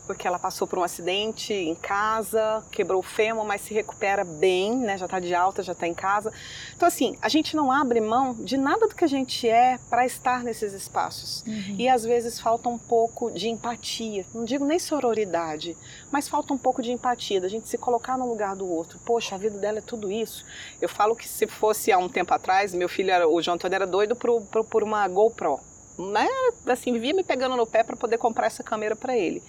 porque 0.08 0.26
ela 0.26 0.38
passou 0.38 0.66
por 0.66 0.78
um 0.78 0.82
acidente 0.82 1.52
em 1.52 1.74
casa, 1.74 2.64
quebrou 2.72 3.00
o 3.00 3.02
fêmur, 3.02 3.44
mas 3.44 3.60
se 3.60 3.74
recupera 3.74 4.24
bem, 4.24 4.74
né? 4.74 4.96
Já 4.96 5.04
está 5.04 5.20
de 5.20 5.34
alta, 5.34 5.62
já 5.62 5.72
está 5.72 5.86
em 5.86 5.92
casa. 5.92 6.32
Então 6.74 6.88
assim, 6.88 7.18
a 7.20 7.28
gente 7.28 7.54
não 7.54 7.70
abre 7.70 8.00
mão 8.00 8.32
de 8.32 8.56
nada 8.56 8.88
do 8.88 8.94
que 8.94 9.04
a 9.04 9.06
gente 9.06 9.46
é 9.46 9.78
para 9.90 10.06
estar 10.06 10.42
nesses 10.42 10.72
espaços. 10.72 11.44
Uhum. 11.46 11.76
E 11.78 11.90
às 11.90 12.04
vezes 12.04 12.40
falta 12.40 12.70
um 12.70 12.78
pouco 12.78 13.30
de 13.30 13.50
empatia. 13.50 14.24
Não 14.34 14.46
digo 14.46 14.64
nem 14.64 14.78
sororidade, 14.78 15.76
mas 16.10 16.26
falta 16.26 16.54
um 16.54 16.58
pouco 16.58 16.82
de 16.82 16.90
empatia, 16.90 17.38
da 17.38 17.48
gente 17.48 17.68
se 17.68 17.76
colocar 17.76 18.16
no 18.16 18.26
lugar 18.26 18.56
do 18.56 18.66
outro. 18.66 18.98
Poxa, 19.04 19.34
a 19.34 19.38
vida 19.38 19.58
dela 19.58 19.78
é 19.78 19.82
tudo 19.82 20.10
isso. 20.10 20.42
Eu 20.80 20.88
falo 20.88 21.14
que 21.14 21.28
se 21.28 21.46
fosse 21.46 21.92
há 21.92 21.98
um 21.98 22.08
tempo 22.08 22.32
atrás, 22.32 22.72
meu 22.72 22.88
filho 22.88 23.10
era, 23.10 23.28
o 23.28 23.42
João 23.42 23.56
Antônio 23.56 23.76
era 23.76 23.86
doido 23.86 24.16
por, 24.16 24.40
por, 24.40 24.64
por 24.64 24.82
uma 24.82 25.06
GoPro 25.06 25.60
né, 25.98 26.28
assim, 26.66 26.92
vivia 26.92 27.12
me 27.12 27.24
pegando 27.24 27.56
no 27.56 27.66
pé 27.66 27.82
para 27.82 27.96
poder 27.96 28.18
comprar 28.18 28.46
essa 28.46 28.62
câmera 28.62 28.94
para 28.94 29.16
ele. 29.16 29.42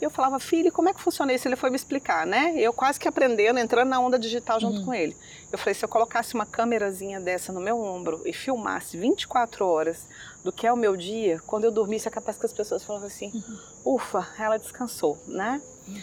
E 0.00 0.04
eu 0.04 0.10
falava, 0.10 0.38
filho, 0.38 0.72
como 0.72 0.88
é 0.88 0.94
que 0.94 1.00
funciona 1.00 1.32
isso? 1.32 1.46
Ele 1.46 1.56
foi 1.56 1.68
me 1.68 1.76
explicar, 1.76 2.26
né? 2.26 2.54
Eu 2.56 2.72
quase 2.72 2.98
que 2.98 3.06
aprendendo, 3.06 3.58
entrando 3.58 3.88
na 3.88 4.00
onda 4.00 4.18
digital 4.18 4.58
junto 4.58 4.78
uhum. 4.78 4.84
com 4.86 4.94
ele. 4.94 5.16
Eu 5.52 5.58
falei, 5.58 5.74
se 5.74 5.84
eu 5.84 5.88
colocasse 5.88 6.34
uma 6.34 6.46
câmerazinha 6.46 7.20
dessa 7.20 7.52
no 7.52 7.60
meu 7.60 7.78
ombro 7.78 8.22
e 8.24 8.32
filmasse 8.32 8.96
24 8.96 9.66
horas 9.66 10.06
do 10.42 10.50
que 10.50 10.66
é 10.66 10.72
o 10.72 10.76
meu 10.76 10.96
dia, 10.96 11.38
quando 11.46 11.64
eu 11.64 11.70
dormisse, 11.70 12.08
é 12.08 12.10
capaz 12.10 12.38
que 12.38 12.46
as 12.46 12.52
pessoas 12.52 12.82
falavam 12.82 13.08
assim, 13.08 13.30
uhum. 13.34 13.94
ufa, 13.96 14.26
ela 14.38 14.56
descansou, 14.56 15.18
né? 15.26 15.60
Uhum. 15.86 16.00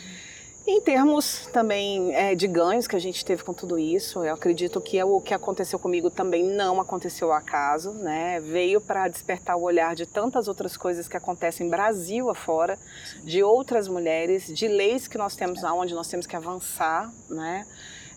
Em 0.70 0.82
termos 0.82 1.48
também 1.54 2.14
é, 2.14 2.36
de 2.36 2.46
ganhos 2.46 2.88
que 2.88 2.96
a 2.98 3.00
gente 3.00 3.24
teve 3.24 3.42
com 3.42 3.54
tudo 3.54 3.80
isso, 3.80 4.26
eu 4.26 4.34
acredito 4.34 4.82
que 4.82 5.00
é 5.00 5.06
o 5.06 5.22
que 5.22 5.34
aconteceu 5.34 5.80
comigo 5.80 6.10
também 6.10 6.44
não 6.44 6.82
aconteceu 6.82 7.32
ao 7.32 7.38
acaso, 7.38 7.94
né? 7.94 8.42
Veio 8.42 8.82
para 8.82 9.08
despertar 9.08 9.56
o 9.56 9.62
olhar 9.62 9.96
de 9.96 10.06
tantas 10.06 10.50
outras 10.50 10.76
coisas 10.76 11.08
que 11.08 11.16
acontecem 11.16 11.70
Brasil 11.70 12.30
afora, 12.30 12.78
de 13.24 13.42
outras 13.42 13.88
mulheres, 13.88 14.48
de 14.48 14.68
leis 14.68 15.08
que 15.08 15.18
nós 15.18 15.38
temos 15.38 15.64
onde 15.64 15.94
nós 15.94 16.10
temos 16.10 16.28
que 16.28 16.36
avançar, 16.36 17.14
né? 17.30 17.66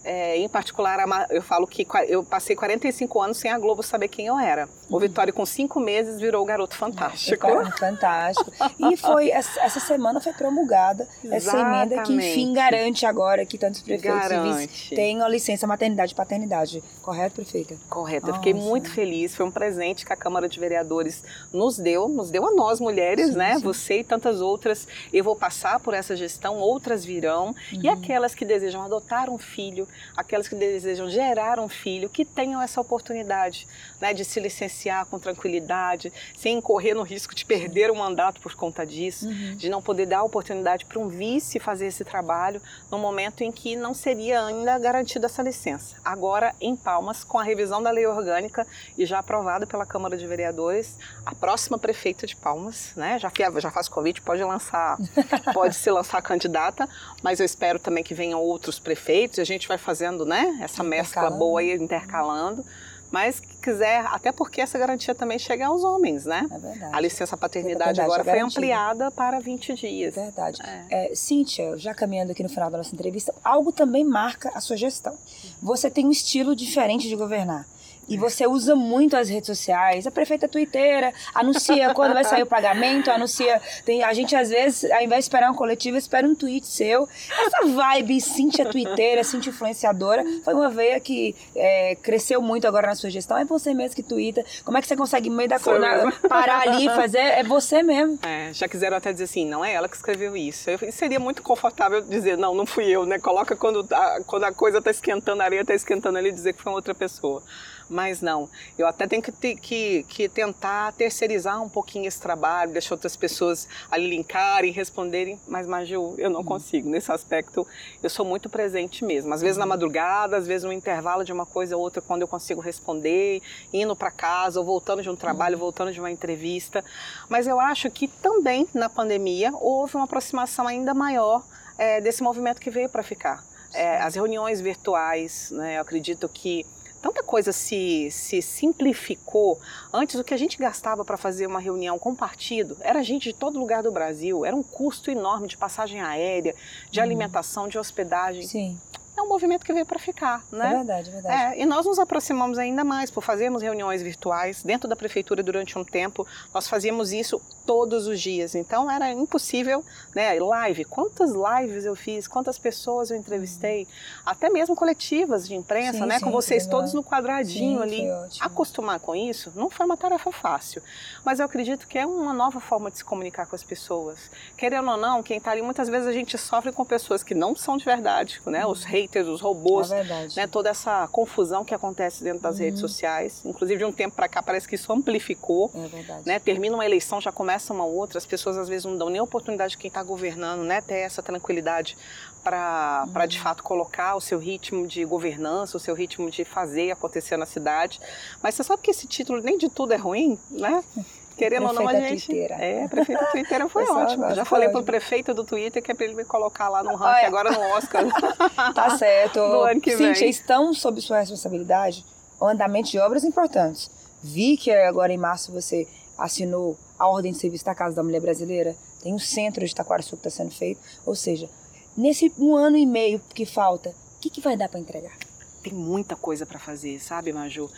É, 0.02 0.38
em 0.38 0.48
particular, 0.48 0.98
eu 1.30 1.42
falo 1.42 1.66
que 1.66 1.86
eu 2.08 2.24
passei 2.24 2.56
45 2.56 3.20
anos 3.20 3.36
sem 3.36 3.50
a 3.50 3.58
Globo 3.58 3.82
saber 3.82 4.08
quem 4.08 4.26
eu 4.26 4.38
era. 4.38 4.68
O 4.88 4.94
uhum. 4.94 5.00
Vitório, 5.00 5.32
com 5.32 5.44
cinco 5.44 5.78
meses, 5.78 6.18
virou 6.20 6.42
o 6.42 6.44
garoto 6.44 6.74
fantástico. 6.74 7.46
É, 7.46 7.70
fantástico. 7.72 8.50
E 8.78 8.96
foi 8.96 9.30
essa 9.30 9.80
semana 9.80 10.20
foi 10.20 10.32
promulgada 10.32 11.06
essa 11.30 11.58
emenda 11.58 12.02
que, 12.02 12.12
enfim, 12.14 12.52
garante 12.52 13.06
agora 13.06 13.44
que 13.46 13.58
tantos 13.58 13.82
prefeitos 13.82 14.28
civis 14.28 14.90
tenham 14.90 15.28
licença 15.28 15.66
maternidade 15.66 16.12
e 16.12 16.16
paternidade. 16.16 16.82
Correto, 17.02 17.36
prefeita? 17.36 17.76
Correto. 17.88 18.28
Eu 18.28 18.34
fiquei 18.34 18.54
muito 18.54 18.90
feliz. 18.90 19.34
Foi 19.34 19.46
um 19.46 19.50
presente 19.50 20.04
que 20.04 20.12
a 20.12 20.16
Câmara 20.16 20.48
de 20.48 20.58
Vereadores 20.58 21.22
nos 21.52 21.78
deu, 21.78 22.08
nos 22.08 22.30
deu 22.30 22.46
a 22.46 22.52
nós 22.52 22.80
mulheres, 22.80 23.30
sim, 23.30 23.36
né? 23.36 23.56
Sim. 23.56 23.62
Você 23.62 24.00
e 24.00 24.04
tantas 24.04 24.40
outras. 24.40 24.88
Eu 25.12 25.22
vou 25.22 25.36
passar 25.36 25.78
por 25.80 25.94
essa 25.94 26.16
gestão, 26.16 26.56
outras 26.56 27.04
virão. 27.04 27.48
Uhum. 27.72 27.80
E 27.82 27.88
aquelas 27.88 28.34
que 28.34 28.44
desejam 28.44 28.82
adotar 28.82 29.30
um 29.30 29.38
filho, 29.38 29.86
aquelas 30.16 30.48
que 30.48 30.54
desejam 30.54 31.08
gerar 31.08 31.58
um 31.58 31.68
filho, 31.68 32.08
que 32.08 32.24
tenham 32.24 32.60
essa 32.60 32.80
oportunidade 32.80 33.66
né, 34.00 34.12
de 34.12 34.24
se 34.24 34.40
licenciar 34.40 35.06
com 35.06 35.18
tranquilidade, 35.18 36.12
sem 36.36 36.60
correr 36.60 36.94
no 36.94 37.02
risco 37.02 37.34
de 37.34 37.44
perder 37.44 37.90
o 37.90 37.96
mandato 37.96 38.40
por 38.40 38.54
conta 38.54 38.86
disso, 38.86 39.28
uhum. 39.28 39.56
de 39.56 39.68
não 39.68 39.82
poder 39.82 40.06
dar 40.06 40.18
a 40.18 40.22
oportunidade 40.22 40.84
para 40.84 40.98
um 40.98 41.08
vice 41.08 41.58
fazer 41.58 41.86
esse 41.86 42.04
trabalho 42.04 42.60
no 42.90 42.98
momento 42.98 43.42
em 43.42 43.52
que 43.52 43.76
não 43.76 43.94
seria 43.94 44.44
ainda 44.44 44.78
garantida 44.78 45.26
essa 45.26 45.42
licença. 45.42 45.96
Agora, 46.04 46.54
em 46.60 46.76
Palmas, 46.76 47.24
com 47.24 47.38
a 47.38 47.42
revisão 47.42 47.82
da 47.82 47.90
lei 47.90 48.06
orgânica 48.06 48.66
e 48.96 49.04
já 49.04 49.18
aprovada 49.18 49.66
pela 49.66 49.86
Câmara 49.86 50.16
de 50.16 50.26
Vereadores, 50.26 50.98
a 51.24 51.34
próxima 51.34 51.78
prefeita 51.78 52.26
de 52.26 52.36
Palmas, 52.36 52.92
né, 52.96 53.18
já, 53.18 53.30
já 53.58 53.70
faz 53.70 53.88
convite, 53.88 54.20
pode 54.20 54.42
lançar, 54.42 54.98
pode 55.52 55.74
se 55.74 55.90
lançar 55.90 56.20
candidata, 56.22 56.88
mas 57.22 57.40
eu 57.40 57.46
espero 57.46 57.78
também 57.78 58.02
que 58.02 58.14
venham 58.14 58.40
outros 58.40 58.78
prefeitos 58.78 59.38
e 59.38 59.40
a 59.40 59.44
gente 59.44 59.68
vai 59.68 59.78
fazendo 59.80 60.24
né, 60.24 60.58
essa 60.60 60.84
mescla 60.84 61.30
boa 61.30 61.60
aí, 61.60 61.74
intercalando 61.74 62.64
mas 63.10 63.40
que 63.40 63.56
quiser, 63.56 64.06
até 64.06 64.30
porque 64.30 64.60
essa 64.60 64.78
garantia 64.78 65.14
também 65.14 65.38
chega 65.38 65.66
aos 65.66 65.82
homens, 65.82 66.24
né? 66.24 66.46
É 66.50 66.58
verdade. 66.58 66.94
A 66.94 67.00
licença 67.00 67.36
paternidade, 67.36 68.00
agora 68.00 68.22
foi 68.22 68.38
ampliada 68.38 69.10
para 69.10 69.40
20 69.40 69.74
dias. 69.74 70.14
Verdade. 70.14 70.62
É. 70.62 71.10
É, 71.10 71.14
Cíntia, 71.14 71.76
já 71.76 71.92
caminhando 71.92 72.30
aqui 72.30 72.42
no 72.42 72.48
final 72.48 72.70
da 72.70 72.78
nossa 72.78 72.94
entrevista, 72.94 73.34
algo 73.42 73.72
também 73.72 74.04
marca 74.04 74.50
a 74.54 74.60
sua 74.60 74.76
gestão. 74.76 75.16
Você 75.60 75.90
tem 75.90 76.06
um 76.06 76.10
estilo 76.10 76.54
diferente 76.54 77.08
de 77.08 77.16
governar. 77.16 77.66
E 78.08 78.16
você 78.16 78.46
usa 78.46 78.74
muito 78.74 79.16
as 79.16 79.28
redes 79.28 79.46
sociais. 79.46 80.06
A 80.06 80.10
prefeita 80.10 80.48
twitteira 80.48 81.12
anuncia 81.32 81.92
quando 81.94 82.12
vai 82.12 82.24
sair 82.24 82.42
o 82.42 82.46
pagamento, 82.46 83.10
anuncia. 83.10 83.60
Tem, 83.84 84.02
a 84.02 84.12
gente, 84.12 84.34
às 84.34 84.50
vezes, 84.50 84.90
ao 84.90 85.00
invés 85.00 85.20
de 85.20 85.24
esperar 85.26 85.50
um 85.50 85.54
coletivo, 85.54 85.96
espera 85.96 86.26
um 86.26 86.34
tweet 86.34 86.66
seu. 86.66 87.08
Essa 87.30 87.66
vibe 87.66 88.20
Cintia 88.20 88.66
twitteira, 88.66 89.22
Cintia 89.22 89.50
influenciadora, 89.50 90.24
foi 90.44 90.54
uma 90.54 90.68
veia 90.68 90.98
que 90.98 91.36
é, 91.54 91.96
cresceu 92.02 92.42
muito 92.42 92.66
agora 92.66 92.88
na 92.88 92.94
sua 92.96 93.10
gestão. 93.10 93.36
É 93.36 93.44
você 93.44 93.72
mesmo 93.72 93.94
que 93.94 94.02
twitta. 94.02 94.44
Como 94.64 94.76
é 94.76 94.80
que 94.80 94.88
você 94.88 94.96
consegue, 94.96 95.30
no 95.30 95.36
meio 95.36 95.48
da 95.48 95.60
coisa, 95.60 96.12
parar 96.28 96.62
ali 96.62 96.86
e 96.86 96.90
fazer? 96.90 97.18
É 97.18 97.44
você 97.44 97.82
mesmo. 97.82 98.18
É, 98.22 98.52
já 98.52 98.68
quiseram 98.68 98.96
até 98.96 99.12
dizer 99.12 99.24
assim, 99.24 99.46
não 99.46 99.64
é 99.64 99.72
ela 99.72 99.88
que 99.88 99.96
escreveu 99.96 100.36
isso. 100.36 100.68
Eu, 100.68 100.78
seria 100.90 101.20
muito 101.20 101.42
confortável 101.42 102.00
dizer, 102.00 102.36
não, 102.36 102.54
não 102.54 102.66
fui 102.66 102.86
eu, 102.86 103.06
né? 103.06 103.18
Coloca 103.18 103.54
quando 103.54 103.86
a, 103.92 104.20
quando 104.26 104.44
a 104.44 104.52
coisa 104.52 104.78
está 104.78 104.90
esquentando, 104.90 105.42
a 105.42 105.44
areia 105.44 105.60
está 105.60 105.74
esquentando 105.74 106.18
ali, 106.18 106.32
dizer 106.32 106.54
que 106.54 106.62
foi 106.62 106.72
outra 106.72 106.94
pessoa 106.94 107.42
mas 107.90 108.22
não. 108.22 108.48
Eu 108.78 108.86
até 108.86 109.06
tenho 109.06 109.20
que, 109.20 109.56
que, 109.56 110.04
que 110.04 110.28
tentar 110.28 110.92
terceirizar 110.92 111.60
um 111.60 111.68
pouquinho 111.68 112.06
esse 112.06 112.20
trabalho, 112.20 112.72
deixar 112.72 112.94
outras 112.94 113.16
pessoas 113.16 113.66
ali 113.90 114.08
linkarem, 114.08 114.72
responderem, 114.72 115.38
mas 115.48 115.66
Maju, 115.66 116.14
eu 116.16 116.30
não 116.30 116.40
uhum. 116.40 116.46
consigo. 116.46 116.88
Nesse 116.88 117.10
aspecto, 117.10 117.66
eu 118.02 118.08
sou 118.08 118.24
muito 118.24 118.48
presente 118.48 119.04
mesmo. 119.04 119.34
Às 119.34 119.42
vezes 119.42 119.56
na 119.56 119.64
uhum. 119.64 119.70
madrugada, 119.70 120.36
às 120.36 120.46
vezes 120.46 120.64
no 120.64 120.72
intervalo 120.72 121.24
de 121.24 121.32
uma 121.32 121.44
coisa 121.44 121.76
ou 121.76 121.82
outra, 121.82 122.00
quando 122.00 122.22
eu 122.22 122.28
consigo 122.28 122.60
responder, 122.60 123.42
indo 123.72 123.96
para 123.96 124.10
casa, 124.10 124.60
ou 124.60 124.64
voltando 124.64 125.02
de 125.02 125.10
um 125.10 125.16
trabalho, 125.16 125.56
uhum. 125.56 125.60
voltando 125.60 125.92
de 125.92 125.98
uma 125.98 126.10
entrevista. 126.10 126.84
Mas 127.28 127.48
eu 127.48 127.58
acho 127.58 127.90
que 127.90 128.06
também 128.06 128.68
na 128.72 128.88
pandemia 128.88 129.50
houve 129.54 129.96
uma 129.96 130.04
aproximação 130.04 130.68
ainda 130.68 130.94
maior 130.94 131.42
é, 131.76 132.00
desse 132.00 132.22
movimento 132.22 132.60
que 132.60 132.70
veio 132.70 132.88
para 132.88 133.02
ficar. 133.02 133.42
É, 133.72 133.98
as 133.98 134.14
reuniões 134.14 134.60
virtuais, 134.60 135.50
né, 135.50 135.78
eu 135.78 135.82
acredito 135.82 136.28
que 136.28 136.66
tanta 137.00 137.22
coisa 137.22 137.52
se, 137.52 138.10
se 138.10 138.42
simplificou. 138.42 139.58
Antes, 139.92 140.16
o 140.16 140.24
que 140.24 140.34
a 140.34 140.36
gente 140.36 140.58
gastava 140.58 141.04
para 141.04 141.16
fazer 141.16 141.46
uma 141.46 141.60
reunião 141.60 141.98
com 141.98 142.14
partido 142.14 142.76
era 142.80 143.02
gente 143.02 143.24
de 143.24 143.34
todo 143.34 143.58
lugar 143.58 143.82
do 143.82 143.90
Brasil, 143.90 144.44
era 144.44 144.54
um 144.54 144.62
custo 144.62 145.10
enorme 145.10 145.48
de 145.48 145.56
passagem 145.56 146.00
aérea, 146.00 146.54
de 146.90 146.98
uhum. 146.98 147.04
alimentação, 147.04 147.68
de 147.68 147.78
hospedagem. 147.78 148.42
Sim 148.42 148.78
é 149.20 149.22
um 149.22 149.28
movimento 149.28 149.64
que 149.64 149.72
veio 149.72 149.86
para 149.86 149.98
ficar, 149.98 150.42
né? 150.50 150.72
É 150.72 150.76
verdade, 150.76 151.08
é 151.08 151.12
verdade. 151.12 151.58
É, 151.58 151.62
e 151.62 151.66
nós 151.66 151.86
nos 151.86 151.98
aproximamos 151.98 152.58
ainda 152.58 152.82
mais 152.82 153.10
por 153.10 153.22
fazermos 153.22 153.62
reuniões 153.62 154.02
virtuais 154.02 154.62
dentro 154.62 154.88
da 154.88 154.96
prefeitura 154.96 155.42
durante 155.42 155.78
um 155.78 155.84
tempo. 155.84 156.26
Nós 156.52 156.66
fazíamos 156.66 157.12
isso 157.12 157.40
todos 157.66 158.06
os 158.06 158.20
dias, 158.20 158.54
então 158.54 158.90
era 158.90 159.12
impossível, 159.12 159.84
né? 160.14 160.38
Live, 160.40 160.84
quantas 160.86 161.30
lives 161.30 161.84
eu 161.84 161.94
fiz, 161.94 162.26
quantas 162.26 162.58
pessoas 162.58 163.10
eu 163.10 163.16
entrevistei, 163.16 163.86
até 164.24 164.48
mesmo 164.48 164.74
coletivas 164.74 165.46
de 165.46 165.54
imprensa, 165.54 165.98
sim, 165.98 166.06
né? 166.06 166.18
Sim, 166.18 166.24
com 166.24 166.30
vocês 166.32 166.66
todos 166.66 166.94
no 166.94 167.04
quadradinho 167.04 167.78
sim, 167.78 168.10
ali. 168.10 168.30
Acostumar 168.40 168.98
com 168.98 169.14
isso 169.14 169.52
não 169.54 169.70
foi 169.70 169.86
uma 169.86 169.96
tarefa 169.96 170.32
fácil, 170.32 170.82
mas 171.24 171.38
eu 171.38 171.46
acredito 171.46 171.86
que 171.86 171.98
é 171.98 172.06
uma 172.06 172.32
nova 172.32 172.58
forma 172.58 172.90
de 172.90 172.98
se 172.98 173.04
comunicar 173.04 173.46
com 173.46 173.54
as 173.54 173.62
pessoas. 173.62 174.18
Querendo 174.56 174.90
ou 174.90 174.96
não, 174.96 175.22
quem 175.22 175.36
está 175.36 175.50
ali 175.50 175.62
muitas 175.62 175.88
vezes 175.88 176.08
a 176.08 176.12
gente 176.12 176.36
sofre 176.38 176.72
com 176.72 176.84
pessoas 176.84 177.22
que 177.22 177.34
não 177.34 177.54
são 177.54 177.76
de 177.76 177.84
verdade, 177.84 178.40
né? 178.46 178.66
Os 178.66 178.82
reis 178.82 179.09
haters, 179.10 179.26
os 179.26 179.40
robôs, 179.40 179.90
é 179.90 180.04
né, 180.36 180.46
toda 180.46 180.70
essa 180.70 181.08
confusão 181.08 181.64
que 181.64 181.74
acontece 181.74 182.22
dentro 182.22 182.40
das 182.40 182.56
uhum. 182.56 182.64
redes 182.64 182.80
sociais. 182.80 183.42
Inclusive, 183.44 183.78
de 183.78 183.84
um 183.84 183.92
tempo 183.92 184.14
para 184.14 184.28
cá, 184.28 184.42
parece 184.42 184.68
que 184.68 184.76
isso 184.76 184.92
amplificou. 184.92 185.70
É 185.74 185.88
verdade. 185.88 186.22
Né, 186.24 186.38
termina 186.38 186.74
uma 186.74 186.86
eleição, 186.86 187.20
já 187.20 187.32
começa 187.32 187.72
uma 187.74 187.84
outra, 187.84 188.18
as 188.18 188.26
pessoas 188.26 188.56
às 188.56 188.68
vezes 188.68 188.84
não 188.84 188.96
dão 188.96 189.10
nem 189.10 189.20
oportunidade 189.20 189.72
de 189.72 189.78
quem 189.78 189.88
está 189.88 190.02
governando, 190.02 190.62
né, 190.62 190.80
ter 190.80 191.00
essa 191.00 191.22
tranquilidade 191.22 191.98
para 192.42 193.06
uhum. 193.06 193.26
de 193.26 193.38
fato 193.38 193.62
colocar 193.62 194.14
o 194.14 194.20
seu 194.20 194.38
ritmo 194.38 194.86
de 194.86 195.04
governança, 195.04 195.76
o 195.76 195.80
seu 195.80 195.94
ritmo 195.94 196.30
de 196.30 196.44
fazer 196.44 196.90
acontecer 196.90 197.36
na 197.36 197.46
cidade. 197.46 198.00
Mas 198.42 198.54
você 198.54 198.64
sabe 198.64 198.80
que 198.82 198.90
esse 198.90 199.06
título 199.06 199.42
nem 199.42 199.58
de 199.58 199.68
tudo 199.68 199.92
é 199.92 199.96
ruim, 199.96 200.38
né? 200.50 200.82
Querendo 201.40 201.68
ou 201.68 201.72
não, 201.72 201.88
a 201.88 201.94
gente. 201.94 202.26
Twitteira. 202.26 202.54
É, 202.56 202.86
prefeita 202.86 203.24
Twitter 203.32 203.68
foi 203.68 203.84
ótimo. 203.88 204.34
Já 204.34 204.44
falei 204.44 204.68
para 204.68 204.80
o 204.80 204.84
prefeito 204.84 205.32
do 205.32 205.42
Twitter 205.42 205.82
que 205.82 205.90
é 205.90 205.94
para 205.94 206.04
ele 206.04 206.14
me 206.14 206.24
colocar 206.24 206.68
lá 206.68 206.82
no 206.82 206.94
ranking, 206.94 207.24
agora 207.24 207.50
no 207.50 207.60
Oscar. 207.76 208.04
tá 208.74 208.98
certo. 208.98 209.40
No 209.50 209.62
ano 209.62 209.80
que 209.80 209.96
Cíntia, 209.96 210.20
vem. 210.20 210.28
estão 210.28 210.74
sob 210.74 211.00
sua 211.00 211.20
responsabilidade 211.20 212.04
o 212.38 212.46
andamento 212.46 212.90
de 212.90 212.98
obras 212.98 213.24
importantes. 213.24 213.90
Vi 214.22 214.58
que 214.58 214.70
agora 214.70 215.12
em 215.12 215.16
março 215.16 215.50
você 215.50 215.88
assinou 216.18 216.76
a 216.98 217.08
ordem 217.08 217.32
de 217.32 217.38
serviço 217.38 217.64
da 217.64 217.74
Casa 217.74 217.96
da 217.96 218.02
Mulher 218.02 218.20
Brasileira. 218.20 218.76
Tem 219.02 219.14
um 219.14 219.18
centro 219.18 219.64
de 219.64 219.74
Taquaraçu 219.74 220.10
que 220.10 220.28
está 220.28 220.30
sendo 220.30 220.50
feito. 220.50 220.80
Ou 221.06 221.14
seja, 221.14 221.48
nesse 221.96 222.30
um 222.38 222.54
ano 222.54 222.76
e 222.76 222.84
meio 222.84 223.18
que 223.34 223.46
falta, 223.46 223.88
o 223.88 224.20
que, 224.20 224.28
que 224.28 224.42
vai 224.42 224.58
dar 224.58 224.68
para 224.68 224.78
entregar? 224.78 225.16
tem 225.62 225.72
muita 225.72 226.16
coisa 226.16 226.46
para 226.46 226.58
fazer, 226.58 226.98
sabe, 227.00 227.32
Maju? 227.32 227.70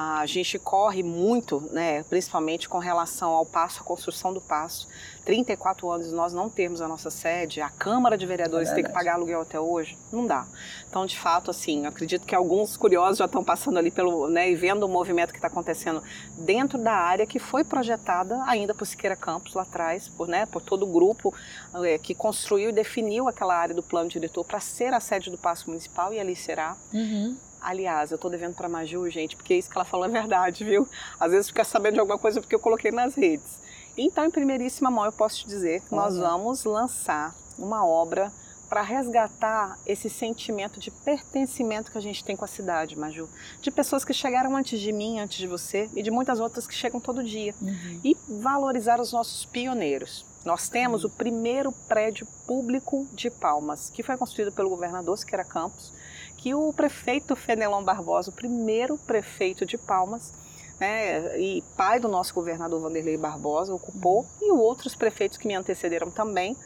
A 0.00 0.24
gente 0.26 0.60
corre 0.60 1.02
muito, 1.02 1.60
né, 1.72 2.04
principalmente 2.04 2.68
com 2.68 2.78
relação 2.78 3.30
ao 3.30 3.44
passo, 3.44 3.80
a 3.80 3.84
construção 3.84 4.32
do 4.32 4.40
passo. 4.40 4.86
34 5.24 5.90
anos 5.90 6.12
nós 6.12 6.32
não 6.32 6.48
temos 6.48 6.80
a 6.80 6.86
nossa 6.86 7.10
sede, 7.10 7.60
a 7.60 7.68
Câmara 7.68 8.16
de 8.16 8.24
Vereadores 8.24 8.68
é 8.70 8.76
tem 8.76 8.84
que 8.84 8.92
pagar 8.92 9.14
aluguel 9.14 9.40
até 9.40 9.58
hoje, 9.58 9.98
não 10.12 10.24
dá. 10.24 10.46
Então, 10.88 11.04
de 11.04 11.18
fato, 11.18 11.50
assim, 11.50 11.84
acredito 11.84 12.24
que 12.24 12.32
alguns 12.32 12.76
curiosos 12.76 13.18
já 13.18 13.24
estão 13.24 13.42
passando 13.42 13.76
ali 13.76 13.90
pelo, 13.90 14.28
né, 14.28 14.48
e 14.48 14.54
vendo 14.54 14.84
o 14.84 14.88
movimento 14.88 15.32
que 15.32 15.38
está 15.38 15.48
acontecendo 15.48 16.00
dentro 16.38 16.78
da 16.78 16.94
área 16.94 17.26
que 17.26 17.40
foi 17.40 17.64
projetada 17.64 18.40
ainda 18.46 18.72
por 18.72 18.86
Siqueira 18.86 19.16
Campos 19.16 19.54
lá 19.54 19.62
atrás, 19.62 20.08
por, 20.08 20.28
né, 20.28 20.46
por 20.46 20.62
todo 20.62 20.84
o 20.84 20.92
grupo 20.92 21.34
é, 21.82 21.98
que 21.98 22.14
construiu 22.14 22.70
e 22.70 22.72
definiu 22.72 23.26
aquela 23.26 23.56
área 23.56 23.74
do 23.74 23.82
plano 23.82 24.08
diretor 24.08 24.44
para 24.44 24.60
ser 24.60 24.94
a 24.94 25.00
sede 25.00 25.28
do 25.28 25.36
Passo 25.36 25.68
Municipal 25.68 26.14
e 26.14 26.20
ali 26.20 26.36
será. 26.36 26.76
Uhum. 26.94 27.36
Aliás, 27.60 28.10
eu 28.10 28.16
estou 28.16 28.30
devendo 28.30 28.54
para 28.54 28.66
a 28.66 28.70
Maju, 28.70 29.08
gente, 29.10 29.36
porque 29.36 29.54
isso 29.54 29.70
que 29.70 29.76
ela 29.76 29.84
falou 29.84 30.06
é 30.06 30.08
verdade, 30.08 30.64
viu? 30.64 30.88
Às 31.18 31.32
vezes 31.32 31.48
fica 31.48 31.64
sabendo 31.64 31.94
de 31.94 32.00
alguma 32.00 32.18
coisa 32.18 32.40
porque 32.40 32.54
eu 32.54 32.60
coloquei 32.60 32.90
nas 32.90 33.14
redes. 33.14 33.58
Então, 33.96 34.24
em 34.24 34.30
primeiríssima 34.30 34.90
mão, 34.90 35.04
eu 35.04 35.12
posso 35.12 35.38
te 35.40 35.48
dizer 35.48 35.80
que 35.82 35.94
nós 35.94 36.16
vamos 36.16 36.64
lançar 36.64 37.34
uma 37.58 37.84
obra 37.84 38.32
para 38.68 38.82
resgatar 38.82 39.78
esse 39.86 40.10
sentimento 40.10 40.78
de 40.78 40.90
pertencimento 40.90 41.90
que 41.90 41.98
a 41.98 42.00
gente 42.00 42.22
tem 42.22 42.36
com 42.36 42.44
a 42.44 42.48
cidade, 42.48 42.98
Maju. 42.98 43.28
De 43.60 43.70
pessoas 43.70 44.04
que 44.04 44.12
chegaram 44.12 44.54
antes 44.54 44.78
de 44.78 44.92
mim, 44.92 45.18
antes 45.18 45.38
de 45.38 45.46
você, 45.46 45.88
e 45.96 46.02
de 46.02 46.10
muitas 46.10 46.38
outras 46.38 46.66
que 46.66 46.74
chegam 46.74 47.00
todo 47.00 47.24
dia. 47.24 47.54
Uhum. 47.60 48.00
E 48.04 48.16
valorizar 48.28 49.00
os 49.00 49.12
nossos 49.12 49.46
pioneiros. 49.46 50.24
Nós 50.44 50.68
temos 50.68 51.02
uhum. 51.02 51.10
o 51.10 51.12
primeiro 51.12 51.72
prédio 51.88 52.26
público 52.46 53.08
de 53.12 53.30
Palmas, 53.30 53.90
que 53.90 54.02
foi 54.02 54.16
construído 54.16 54.52
pelo 54.52 54.68
governador 54.68 55.16
Siqueira 55.16 55.44
Campos, 55.44 55.92
que 56.38 56.54
o 56.54 56.72
prefeito 56.72 57.36
Fenelon 57.36 57.82
Barbosa, 57.82 58.30
o 58.30 58.32
primeiro 58.32 58.96
prefeito 58.96 59.66
de 59.66 59.76
Palmas, 59.76 60.32
né, 60.80 61.38
e 61.38 61.62
pai 61.76 61.98
do 61.98 62.08
nosso 62.08 62.32
governador 62.32 62.80
Vanderlei 62.80 63.16
Barbosa, 63.16 63.74
ocupou, 63.74 64.20
uhum. 64.40 64.48
e 64.48 64.50
outros 64.52 64.94
prefeitos 64.94 65.36
que 65.36 65.46
me 65.46 65.54
antecederam 65.54 66.10
também, 66.10 66.56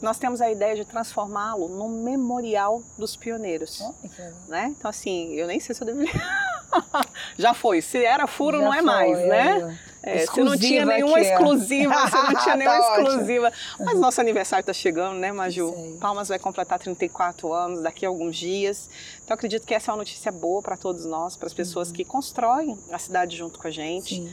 nós 0.00 0.18
temos 0.18 0.40
a 0.40 0.50
ideia 0.50 0.74
de 0.76 0.84
transformá-lo 0.84 1.68
num 1.68 2.02
memorial 2.02 2.82
dos 2.96 3.16
pioneiros. 3.16 3.80
Oh, 3.80 3.94
né? 4.48 4.74
Então, 4.76 4.88
assim, 4.88 5.34
eu 5.34 5.46
nem 5.46 5.60
sei 5.60 5.74
se 5.74 5.82
eu 5.82 5.86
deveria. 5.86 6.12
Já 7.36 7.52
foi. 7.52 7.82
Se 7.82 8.04
era 8.04 8.26
furo, 8.26 8.58
Já 8.58 8.64
não 8.64 8.72
é 8.72 8.76
foi, 8.76 8.86
mais, 8.86 9.18
né? 9.18 9.78
É, 10.02 10.26
se 10.26 10.40
não 10.42 10.56
tinha 10.56 10.84
nenhuma 10.84 11.20
exclusiva, 11.20 11.94
se 12.08 12.14
não 12.14 12.34
tinha 12.42 12.56
nenhuma 12.56 12.78
tá 12.80 13.00
exclusiva. 13.00 13.52
Mas 13.80 13.98
nosso 13.98 14.20
aniversário 14.20 14.62
está 14.62 14.72
chegando, 14.72 15.18
né, 15.18 15.32
Maju? 15.32 15.96
Palmas 16.00 16.28
vai 16.28 16.38
completar 16.38 16.78
34 16.78 17.52
anos 17.52 17.82
daqui 17.82 18.06
a 18.06 18.08
alguns 18.08 18.36
dias. 18.36 18.88
Então 19.24 19.34
acredito 19.34 19.66
que 19.66 19.74
essa 19.74 19.90
é 19.90 19.92
uma 19.92 19.98
notícia 19.98 20.30
boa 20.30 20.62
para 20.62 20.76
todos 20.76 21.04
nós, 21.04 21.36
para 21.36 21.46
as 21.46 21.54
pessoas 21.54 21.88
uhum. 21.88 21.94
que 21.94 22.04
constroem 22.04 22.78
a 22.92 22.98
cidade 22.98 23.36
junto 23.36 23.58
com 23.58 23.66
a 23.66 23.70
gente. 23.70 24.16
Sim. 24.16 24.30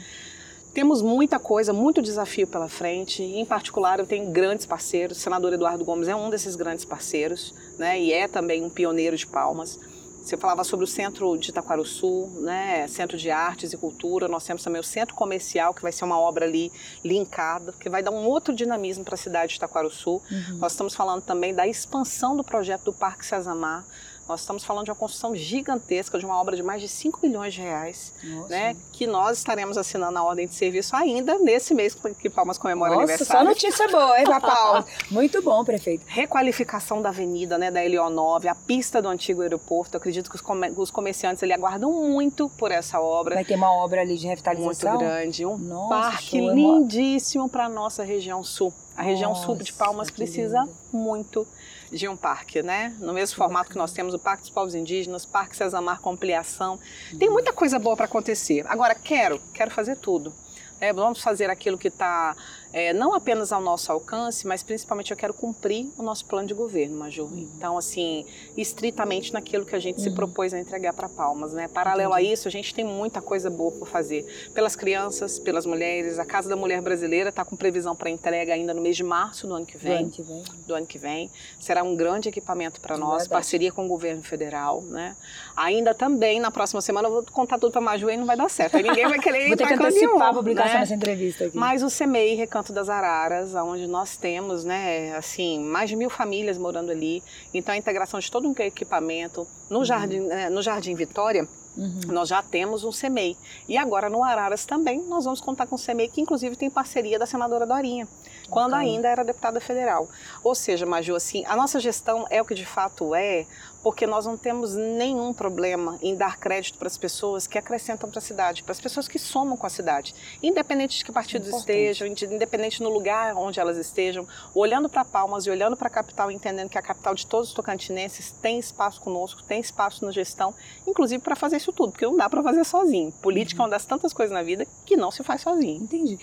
Temos 0.75 1.01
muita 1.01 1.39
coisa, 1.39 1.71
muito 1.71 2.01
desafio 2.01 2.45
pela 2.45 2.67
frente. 2.67 3.23
Em 3.23 3.45
particular, 3.45 3.97
eu 3.99 4.06
tenho 4.06 4.30
grandes 4.30 4.65
parceiros. 4.65 5.17
O 5.17 5.21
senador 5.21 5.54
Eduardo 5.54 5.86
Gomes 5.86 6.10
é 6.10 6.15
um 6.15 6.30
desses 6.30 6.58
grandes 6.58 6.84
parceiros, 6.84 7.54
né? 7.80 7.97
E 7.97 8.12
é 8.12 8.28
também 8.28 8.62
um 8.62 8.69
pioneiro 8.69 9.15
de 9.15 9.25
Palmas. 9.25 9.80
Você 10.25 10.35
falava 10.35 10.63
sobre 10.63 10.83
o 10.83 10.88
centro 10.88 11.38
de 11.38 11.51
Itaquaruçu, 11.51 12.27
né? 12.41 12.88
Centro 12.88 13.15
de 13.15 13.29
Artes 13.29 13.73
e 13.73 13.77
Cultura. 13.77 14.27
Nós 14.27 14.43
temos 14.43 14.63
também 14.63 14.81
o 14.81 14.83
centro 14.83 15.13
comercial, 15.13 15.71
que 15.71 15.83
vai 15.83 15.91
ser 15.91 16.03
uma 16.03 16.19
obra 16.19 16.45
ali 16.45 16.71
linkada, 17.03 17.71
que 17.79 17.88
vai 17.88 18.01
dar 18.01 18.09
um 18.09 18.25
outro 18.25 18.51
dinamismo 18.51 19.05
para 19.05 19.13
a 19.13 19.17
cidade 19.19 19.51
de 19.51 19.57
Itaquaruçu. 19.57 20.13
Uhum. 20.31 20.57
Nós 20.57 20.71
estamos 20.71 20.95
falando 20.95 21.21
também 21.21 21.53
da 21.53 21.67
expansão 21.67 22.35
do 22.35 22.43
projeto 22.43 22.85
do 22.85 22.93
Parque 22.93 23.23
Cezamar, 23.23 23.85
nós 24.27 24.41
estamos 24.41 24.63
falando 24.63 24.85
de 24.85 24.91
uma 24.91 24.95
construção 24.95 25.35
gigantesca, 25.35 26.17
de 26.17 26.25
uma 26.25 26.39
obra 26.39 26.55
de 26.55 26.63
mais 26.63 26.81
de 26.81 26.88
5 26.88 27.19
milhões 27.21 27.53
de 27.53 27.61
reais, 27.61 28.11
né? 28.49 28.75
Que 28.91 29.05
nós 29.05 29.38
estaremos 29.38 29.77
assinando 29.77 30.17
a 30.17 30.23
ordem 30.23 30.47
de 30.47 30.55
serviço 30.55 30.95
ainda 30.95 31.38
nesse 31.38 31.73
mês 31.75 31.95
que 32.19 32.29
Palmas 32.29 32.57
comemora 32.57 32.91
Nossa, 32.91 33.03
aniversário. 33.03 33.43
Só 33.43 33.47
notícia 33.47 33.88
boa, 33.88 34.19
hein, 34.19 34.25
Palmas? 34.41 34.85
Muito 35.11 35.41
bom, 35.41 35.63
prefeito. 35.63 36.03
Requalificação 36.07 37.01
da 37.01 37.09
avenida, 37.09 37.57
né, 37.57 37.69
da 37.69 37.81
LO9, 37.81 38.47
a 38.47 38.55
pista 38.55 39.01
do 39.01 39.07
antigo 39.07 39.41
aeroporto. 39.41 39.95
Eu 39.95 39.99
acredito 39.99 40.29
que 40.29 40.35
os, 40.35 40.91
comerciantes 40.91 41.43
ali 41.43 41.53
aguardam 41.53 41.91
muito 41.91 42.49
por 42.57 42.71
essa 42.71 42.99
obra. 42.99 43.35
Vai 43.35 43.45
ter 43.45 43.55
uma 43.55 43.71
obra 43.71 44.01
ali 44.01 44.17
de 44.17 44.25
revitalização. 44.25 44.91
Muito 44.91 45.05
grande, 45.05 45.45
um 45.45 45.57
Nossa, 45.57 45.89
parque 45.89 46.39
lindíssimo 46.39 47.47
para 47.47 47.65
a 47.65 47.69
nossa 47.69 48.03
região 48.03 48.43
sul. 48.43 48.73
A 48.97 49.03
região 49.03 49.31
Nossa, 49.31 49.45
sul 49.45 49.55
de 49.57 49.73
Palmas 49.73 50.09
precisa 50.09 50.61
lindo. 50.61 50.73
muito 50.91 51.47
de 51.95 52.10
um 52.10 52.17
parque, 52.17 52.62
né? 52.62 52.93
No 52.99 53.13
mesmo 53.13 53.38
formato 53.38 53.69
que 53.69 53.77
nós 53.77 53.93
temos 53.93 54.13
o 54.13 54.19
Parque 54.19 54.41
dos 54.41 54.49
Povos 54.49 54.75
Indígenas, 54.75 55.25
Parque 55.25 55.55
Cezamar 55.55 56.01
com 56.01 56.12
ampliação. 56.12 56.77
Tem 57.17 57.29
muita 57.29 57.53
coisa 57.53 57.79
boa 57.79 57.95
para 57.95 58.05
acontecer. 58.05 58.65
Agora, 58.67 58.93
quero, 58.93 59.39
quero 59.53 59.71
fazer 59.71 59.95
tudo. 59.95 60.34
É, 60.79 60.91
vamos 60.91 61.21
fazer 61.21 61.49
aquilo 61.49 61.77
que 61.77 61.88
está 61.88 62.36
é, 62.75 62.91
não 62.91 63.13
apenas 63.13 63.53
ao 63.53 63.61
nosso 63.61 63.89
alcance, 63.89 64.45
mas 64.45 64.61
principalmente 64.61 65.09
eu 65.09 65.15
quero 65.15 65.33
cumprir 65.33 65.89
o 65.97 66.03
nosso 66.03 66.25
plano 66.25 66.45
de 66.45 66.53
governo, 66.53 66.97
Major. 66.97 67.25
Uhum. 67.25 67.49
Então, 67.55 67.77
assim, 67.77 68.25
estritamente 68.57 69.31
naquilo 69.31 69.65
que 69.65 69.73
a 69.73 69.79
gente 69.79 69.99
uhum. 69.99 70.03
se 70.03 70.11
propôs 70.11 70.53
a 70.53 70.59
entregar 70.59 70.91
para 70.91 71.07
Palmas, 71.07 71.53
né? 71.53 71.69
Paralelo 71.69 72.13
a 72.13 72.21
isso, 72.21 72.49
a 72.49 72.51
gente 72.51 72.75
tem 72.75 72.83
muita 72.83 73.21
coisa 73.21 73.49
boa 73.49 73.71
por 73.71 73.88
fazer. 73.88 74.25
Pelas 74.53 74.75
crianças, 74.75 75.39
pelas 75.39 75.65
mulheres, 75.65 76.19
a 76.19 76.25
Casa 76.25 76.49
da 76.49 76.57
Mulher 76.57 76.81
Brasileira 76.81 77.29
está 77.29 77.45
com 77.45 77.55
previsão 77.55 77.95
para 77.95 78.09
entrega 78.09 78.53
ainda 78.53 78.73
no 78.73 78.81
mês 78.81 78.97
de 78.97 79.05
março 79.05 79.47
do 79.47 79.53
ano 79.53 79.65
que 79.65 79.77
vem. 79.77 79.95
Do 79.95 80.03
ano 80.03 80.11
que 80.11 80.21
vem. 80.21 80.43
Do 80.67 80.75
ano 80.75 80.85
que 80.85 80.97
vem. 80.97 81.31
Será 81.57 81.81
um 81.81 81.95
grande 81.95 82.27
equipamento 82.27 82.81
para 82.81 82.97
nós, 82.97 83.19
verdade. 83.19 83.29
parceria 83.29 83.71
com 83.71 83.85
o 83.85 83.88
governo 83.88 84.21
federal, 84.21 84.81
né? 84.81 85.15
Ainda 85.55 85.93
também, 85.93 86.41
na 86.41 86.51
próxima 86.51 86.81
semana, 86.81 87.07
eu 87.07 87.13
vou 87.13 87.23
contar 87.23 87.57
tudo 87.57 87.71
para 87.71 87.79
Maju 87.79 88.09
e 88.09 88.17
não 88.17 88.25
vai 88.25 88.35
dar 88.35 88.49
certo. 88.49 88.75
Aí 88.75 88.83
ninguém 88.83 89.07
vai 89.07 89.17
querer 89.17 89.47
Vou 89.47 89.55
ter 89.55 89.65
que 89.65 89.73
antecipar 89.75 90.27
a 90.27 90.33
publicação 90.33 90.73
né? 90.73 90.79
dessa 90.81 90.93
entrevista 90.93 91.45
aqui. 91.45 91.57
Mas 91.57 91.81
o 91.81 91.89
CEMEI, 91.89 92.35
Recanto 92.35 92.64
Das 92.73 92.89
Araras, 92.89 93.54
onde 93.56 93.88
nós 93.88 94.17
temos, 94.17 94.63
né, 94.63 95.15
assim, 95.15 95.60
mais 95.60 95.89
de 95.89 95.95
mil 95.95 96.10
famílias 96.10 96.58
morando 96.58 96.91
ali. 96.91 97.23
Então 97.54 97.73
a 97.73 97.78
integração 97.78 98.19
de 98.19 98.30
todo 98.32 98.47
um 98.47 98.54
equipamento 98.60 99.47
no 99.69 99.80
uhum. 99.80 99.86
jardim, 99.86 100.19
né, 100.19 100.49
no 100.49 100.62
Jardim 100.62 100.95
Vitória. 100.95 101.47
Uhum. 101.78 101.99
Nós 102.08 102.30
já 102.30 102.41
temos 102.41 102.84
um 102.84 102.91
CEMEI. 102.91 103.36
E 103.67 103.78
agora 103.78 104.10
no 104.10 104.23
Araras 104.23 104.65
também 104.65 105.01
nós 105.01 105.25
vamos 105.25 105.41
contar 105.41 105.67
com 105.67 105.75
o 105.75 105.80
CEMEI, 105.80 106.08
que 106.08 106.21
inclusive 106.21 106.56
tem 106.56 106.69
parceria 106.69 107.19
da 107.19 107.25
senadora 107.25 107.65
Dorinha, 107.65 108.08
quando 108.49 108.75
ainda 108.75 109.10
era 109.10 109.23
deputada 109.23 109.60
federal. 109.60 110.08
Ou 110.43 110.56
seja, 110.56 110.86
Maju, 110.86 111.15
assim, 111.15 111.43
a 111.45 111.56
nossa 111.56 111.80
gestão 111.80 112.25
é 112.30 112.41
o 112.41 112.45
que 112.45 112.56
de 112.56 112.65
fato 112.65 113.13
é, 113.13 113.45
porque 113.85 114.07
nós 114.07 114.25
não 114.25 114.35
temos 114.35 114.73
nenhum 114.73 115.31
problema 115.31 115.99
em 116.01 116.15
dar 116.15 116.39
crédito 116.39 116.75
para 116.79 116.87
as 116.87 116.97
pessoas 116.97 117.45
que 117.45 117.55
acrescentam 117.55 118.09
para 118.09 118.17
a 118.17 118.21
cidade, 118.21 118.63
para 118.63 118.71
as 118.71 118.81
pessoas 118.81 119.07
que 119.07 119.19
somam 119.19 119.55
com 119.55 119.67
a 119.67 119.69
cidade, 119.69 120.15
independente 120.41 120.97
de 120.97 121.05
que 121.05 121.11
partidos 121.11 121.49
estejam, 121.49 122.07
independente 122.07 122.81
no 122.81 122.89
lugar 122.89 123.35
onde 123.37 123.59
elas 123.59 123.77
estejam, 123.77 124.27
olhando 124.55 124.89
para 124.89 125.05
Palmas 125.05 125.45
e 125.45 125.51
olhando 125.51 125.77
para 125.77 125.85
a 125.85 125.91
capital, 125.91 126.31
entendendo 126.31 126.67
que 126.67 126.79
a 126.79 126.81
capital 126.81 127.13
de 127.13 127.27
todos 127.27 127.49
os 127.49 127.53
tocantinenses 127.53 128.31
tem 128.31 128.57
espaço 128.57 128.99
conosco, 129.01 129.43
tem 129.43 129.61
espaço 129.61 130.03
na 130.03 130.11
gestão, 130.11 130.55
inclusive 130.87 131.21
para 131.21 131.35
fazer 131.35 131.57
isso 131.57 131.71
tudo, 131.71 131.91
porque 131.91 132.07
não 132.07 132.17
dá 132.17 132.27
para 132.27 132.41
fazer 132.41 132.65
sozinho. 132.65 133.11
Política 133.21 133.61
uhum. 133.61 133.65
é 133.65 133.67
uma 133.67 133.75
das 133.75 133.85
tantas 133.85 134.13
coisas 134.13 134.33
na 134.33 134.41
vida 134.41 134.65
que 134.83 134.97
não 134.97 135.11
se 135.11 135.21
faz 135.21 135.41
sozinho. 135.41 135.83
Entendi. 135.83 136.17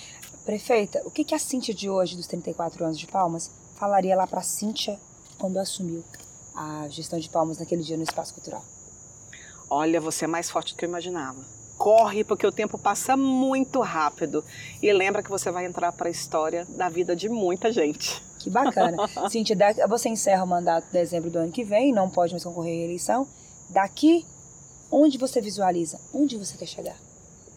Prefeita, 0.44 1.00
o 1.04 1.12
que, 1.12 1.22
que 1.22 1.32
a 1.32 1.38
Cíntia 1.38 1.72
de 1.72 1.88
hoje, 1.88 2.16
dos 2.16 2.26
34 2.26 2.84
anos 2.84 2.98
de 2.98 3.06
Palmas, 3.06 3.52
falaria 3.76 4.16
lá 4.16 4.26
para 4.26 4.40
a 4.40 4.42
Cíntia 4.42 4.98
quando 5.38 5.58
assumiu 5.58 6.02
a 6.54 6.88
gestão 6.88 7.18
de 7.18 7.28
palmas 7.28 7.58
naquele 7.58 7.82
dia 7.82 7.96
no 7.96 8.02
espaço 8.02 8.34
cultural? 8.34 8.64
Olha, 9.68 10.00
você 10.00 10.26
é 10.26 10.28
mais 10.28 10.50
forte 10.50 10.74
do 10.74 10.76
que 10.76 10.84
eu 10.84 10.88
imaginava. 10.88 11.42
Corre, 11.78 12.22
porque 12.22 12.46
o 12.46 12.52
tempo 12.52 12.76
passa 12.78 13.16
muito 13.16 13.80
rápido. 13.80 14.44
E 14.82 14.92
lembra 14.92 15.22
que 15.22 15.30
você 15.30 15.50
vai 15.50 15.64
entrar 15.64 15.90
para 15.92 16.08
a 16.08 16.10
história 16.10 16.66
da 16.76 16.88
vida 16.88 17.16
de 17.16 17.28
muita 17.28 17.72
gente. 17.72 18.22
Que 18.38 18.50
bacana. 18.50 18.96
Cintia, 19.30 19.56
você 19.88 20.08
encerra 20.08 20.44
o 20.44 20.46
mandato 20.46 20.88
em 20.88 20.92
dezembro 20.92 21.30
do 21.30 21.38
ano 21.38 21.52
que 21.52 21.64
vem, 21.64 21.92
não 21.92 22.10
pode 22.10 22.32
mais 22.32 22.44
concorrer 22.44 22.74
à 22.74 22.76
reeleição. 22.76 23.26
Daqui, 23.70 24.26
onde 24.90 25.16
você 25.16 25.40
visualiza? 25.40 25.98
Onde 26.12 26.36
você 26.36 26.56
quer 26.56 26.66
chegar? 26.66 26.96